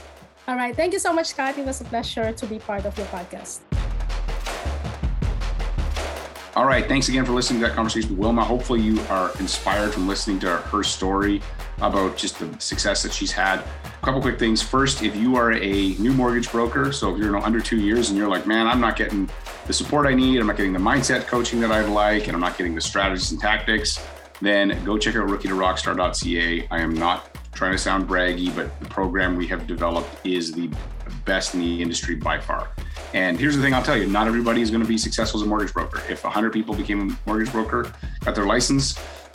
All 0.49 0.57
right. 0.57 0.75
Thank 0.75 0.93
you 0.93 0.99
so 0.99 1.13
much, 1.13 1.37
Kat. 1.37 1.57
It 1.59 1.65
was 1.65 1.81
a 1.81 1.85
pleasure 1.85 2.33
to 2.33 2.47
be 2.47 2.59
part 2.59 2.85
of 2.87 2.99
your 2.99 3.07
podcast. 3.07 3.61
All 6.55 6.67
right. 6.67 6.87
Thanks 6.87 7.09
again 7.09 7.25
for 7.25 7.33
listening 7.33 7.63
to 7.63 7.69
that 7.69 7.75
conversation 7.75 8.11
with 8.11 8.19
Wilma. 8.19 8.45
Hopefully, 8.45 8.83
you 8.83 9.01
are 9.09 9.31
inspired 9.39 9.95
from 9.95 10.07
listening 10.07 10.39
to 10.41 10.59
her 10.59 10.83
story 10.83 11.41
about 11.81 12.19
just 12.19 12.39
the 12.39 12.61
success 12.61 13.03
that 13.03 13.13
she's 13.13 13.33
had. 13.33 13.61
A 13.61 14.05
couple 14.05 14.21
quick 14.21 14.39
things. 14.39 14.61
First, 14.61 15.03
if 15.03 15.17
you 15.17 15.35
are 15.37 15.53
a 15.53 15.95
new 15.95 16.13
mortgage 16.13 16.53
broker, 16.53 16.93
so 16.93 17.15
if 17.15 17.19
you're 17.19 17.35
under 17.39 17.61
two 17.61 17.79
years 17.81 18.11
and 18.11 18.19
you're 18.19 18.29
like, 18.29 18.47
man, 18.47 18.67
I'm 18.67 18.83
not 18.83 18.97
getting 18.97 19.31
the 19.67 19.73
support 19.73 20.07
I 20.07 20.13
need, 20.13 20.41
I'm 20.41 20.47
not 20.47 20.59
getting 20.59 20.75
the 20.75 20.79
mindset 20.79 21.27
coaching 21.27 21.59
that 21.61 21.73
I'd 21.73 21.89
like, 21.89 22.27
and 22.27 22.35
I'm 22.35 22.41
not 22.41 22.59
getting 22.59 22.75
the 22.75 22.83
strategies 22.83 23.33
and 23.33 23.41
tactics, 23.41 24.05
then 24.43 24.85
go 24.85 24.99
check 24.99 25.17
out 25.17 25.31
rookie 25.31 25.49
to 25.49 25.55
rockstar.ca. 25.55 26.69
I 26.71 26.81
am 26.81 26.93
not 26.93 27.35
trying 27.55 27.73
to 27.73 27.79
sound 27.79 28.07
braggy, 28.07 28.55
but 28.55 28.79
the 28.81 28.87
program 28.87 29.37
we 29.37 29.47
have 29.47 29.67
developed 29.67 30.11
is 30.27 30.53
the 30.53 30.71
best 31.25 31.55
in 31.55 31.61
the 31.61 31.83
industry 31.83 32.15
by 32.15 32.39
far. 32.39 32.69
And 33.15 33.39
here's 33.39 33.57
the 33.57 33.63
thing 33.63 33.75
I'll 33.75 33.83
tell 33.83 33.97
you 33.97 34.07
not 34.07 34.27
everybody 34.27 34.63
is 34.63 34.71
going 34.71 34.83
to 34.83 34.89
be 34.89 34.99
successful 34.99 35.41
as 35.41 35.47
a 35.47 35.49
mortgage 35.49 35.73
broker. 35.73 36.03
If 36.09 36.25
100 36.25 36.53
people 36.53 36.75
became 36.75 37.11
a 37.11 37.29
mortgage 37.29 37.53
broker, 37.53 37.93
got 38.21 38.35
their 38.35 38.47
license, 38.47 38.95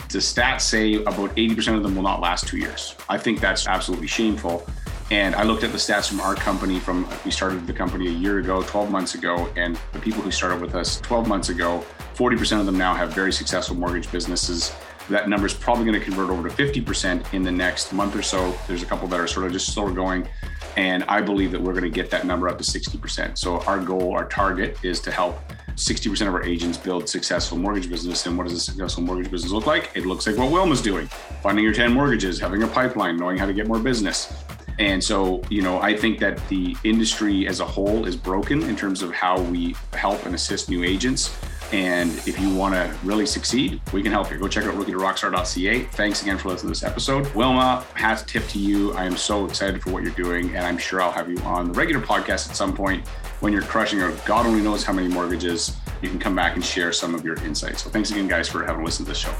the 0.10 0.20
stats 0.20 0.62
say 0.62 0.96
about 0.96 1.36
80% 1.36 1.76
of 1.76 1.84
them 1.84 1.96
will 1.96 2.04
not 2.04 2.22
last 2.22 2.48
two 2.48 2.58
years. 2.58 2.96
I 3.10 3.18
think 3.18 3.40
that's 3.40 3.68
absolutely 3.68 4.08
shameful. 4.08 4.66
And 5.10 5.36
I 5.36 5.44
looked 5.44 5.64
at 5.64 5.72
the 5.72 5.78
stats 5.78 6.10
from 6.10 6.20
our 6.20 6.36
company 6.36 6.80
from 6.80 7.08
we 7.24 7.32
started 7.32 7.66
the 7.66 7.74
company 7.74 8.08
a 8.08 8.12
year 8.12 8.40
ago, 8.40 8.62
12 8.64 8.92
months 8.92 9.16
ago, 9.16 9.50
and 9.56 9.80
the 9.94 10.00
people 10.00 10.22
who 10.22 10.32
started 10.32 10.60
with 10.60 10.76
us 10.76 11.00
12 11.02 11.28
months 11.28 11.50
ago, 11.50 11.84
40% 12.16 12.60
of 12.60 12.66
them 12.66 12.78
now 12.78 12.94
have 12.94 13.14
very 13.14 13.32
successful 13.32 13.76
mortgage 13.76 14.12
businesses. 14.12 14.74
That 15.10 15.30
number 15.30 15.46
is 15.46 15.54
probably 15.54 15.86
going 15.86 15.98
to 15.98 16.04
convert 16.04 16.30
over 16.30 16.50
to 16.50 16.54
50% 16.54 17.34
in 17.34 17.44
the 17.44 17.52
next 17.52 17.94
month 17.94 18.16
or 18.16 18.22
so. 18.22 18.54
There's 18.68 18.84
a 18.84 18.86
couple 18.86 19.08
that 19.08 19.20
are 19.20 19.28
sort 19.28 19.46
of 19.46 19.54
just 19.54 19.74
slower 19.74 19.92
going. 19.92 20.28
And 20.78 21.04
I 21.06 21.22
believe 21.22 21.52
that 21.52 21.62
we're 21.62 21.74
going 21.74 21.84
to 21.84 21.90
get 21.90 22.12
that 22.12 22.26
number 22.26 22.48
up 22.48 22.60
to 22.60 22.64
60%. 22.64 23.38
So 23.38 23.60
our 23.62 23.80
goal, 23.80 24.14
our 24.14 24.28
target 24.30 24.78
is 24.84 25.02
to 25.02 25.12
help 25.12 25.40
60% 25.76 26.28
of 26.28 26.34
our 26.36 26.44
agents 26.44 26.78
build 26.78 27.10
successful 27.10 27.58
mortgage 27.58 27.90
business. 27.90 28.28
And 28.28 28.38
what 28.38 28.48
does 28.48 28.54
a 28.54 28.60
successful 28.60 29.02
mortgage 29.02 29.32
business 29.32 29.52
look 29.52 29.66
like? 29.66 29.92
It 29.96 30.06
looks 30.06 30.28
like 30.28 30.38
what 30.38 30.52
Wilma's 30.52 30.82
doing, 30.82 31.08
finding 31.42 31.66
your 31.66 31.74
10 31.74 31.92
mortgages, 31.92 32.40
having 32.40 32.62
a 32.62 32.68
pipeline, 32.68 33.18
knowing 33.18 33.38
how 33.38 33.48
to 33.48 33.54
get 33.54 33.68
more 33.68 33.80
business. 33.80 34.32
And 34.80 35.04
so, 35.04 35.42
you 35.50 35.64
know, 35.64 35.82
I 35.82 35.98
think 35.98 36.20
that 36.20 36.48
the 36.48 36.78
industry 36.84 37.48
as 37.48 37.60
a 37.60 37.66
whole 37.66 38.06
is 38.06 38.16
broken 38.16 38.62
in 38.62 38.76
terms 38.76 39.02
of 39.02 39.12
how 39.12 39.42
we 39.42 39.76
help 39.94 40.28
and 40.28 40.36
assist 40.36 40.70
new 40.70 40.84
agents. 40.84 41.36
And 41.74 42.12
if 42.28 42.40
you 42.40 42.54
want 42.54 42.76
to 42.76 42.96
really 43.04 43.26
succeed, 43.26 43.82
we 43.92 44.02
can 44.02 44.12
help 44.12 44.32
you. 44.32 44.38
Go 44.38 44.48
check 44.48 44.66
out 44.66 44.76
rookie 44.76 44.92
to 44.92 44.98
rockstar.ca. 44.98 45.84
Thanks 45.84 46.22
again 46.22 46.38
for 46.38 46.50
listening 46.50 46.74
to 46.74 46.80
this 46.80 46.84
episode. 46.90 47.34
Wilma, 47.36 47.86
hat 47.94 48.24
tip 48.26 48.48
to 48.50 48.60
you. 48.60 48.94
I 48.94 49.04
am 49.04 49.18
so 49.18 49.46
excited 49.46 49.82
for 49.82 49.92
what 49.92 50.04
you're 50.04 50.14
doing. 50.14 50.56
And 50.56 50.66
I'm 50.66 50.78
sure 50.78 51.02
I'll 51.02 51.12
have 51.12 51.30
you 51.30 51.38
on 51.40 51.68
the 51.68 51.74
regular 51.74 52.02
podcast 52.02 52.50
at 52.50 52.56
some 52.56 52.74
point 52.74 53.06
when 53.42 53.52
you're 53.52 53.64
crushing 53.64 54.02
or 54.02 54.12
God 54.26 54.46
only 54.46 54.62
knows 54.62 54.84
how 54.84 54.94
many 54.94 55.08
mortgages. 55.08 55.76
You 56.02 56.10
can 56.10 56.20
come 56.20 56.36
back 56.36 56.56
and 56.56 56.64
share 56.64 56.94
some 56.94 57.14
of 57.14 57.26
your 57.26 57.36
insights. 57.44 57.84
So 57.84 57.90
thanks 57.90 58.12
again, 58.12 58.28
guys, 58.28 58.48
for 58.48 58.64
having 58.64 58.86
listened 58.86 59.08
to 59.08 59.12
this 59.12 59.20
show. 59.20 59.34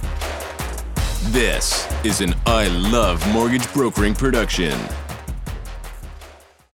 This 1.32 1.88
is 2.04 2.22
an 2.22 2.34
I 2.46 2.68
Love 2.68 3.26
Mortgage 3.34 3.72
Brokering 3.74 4.14
production. 4.14 4.78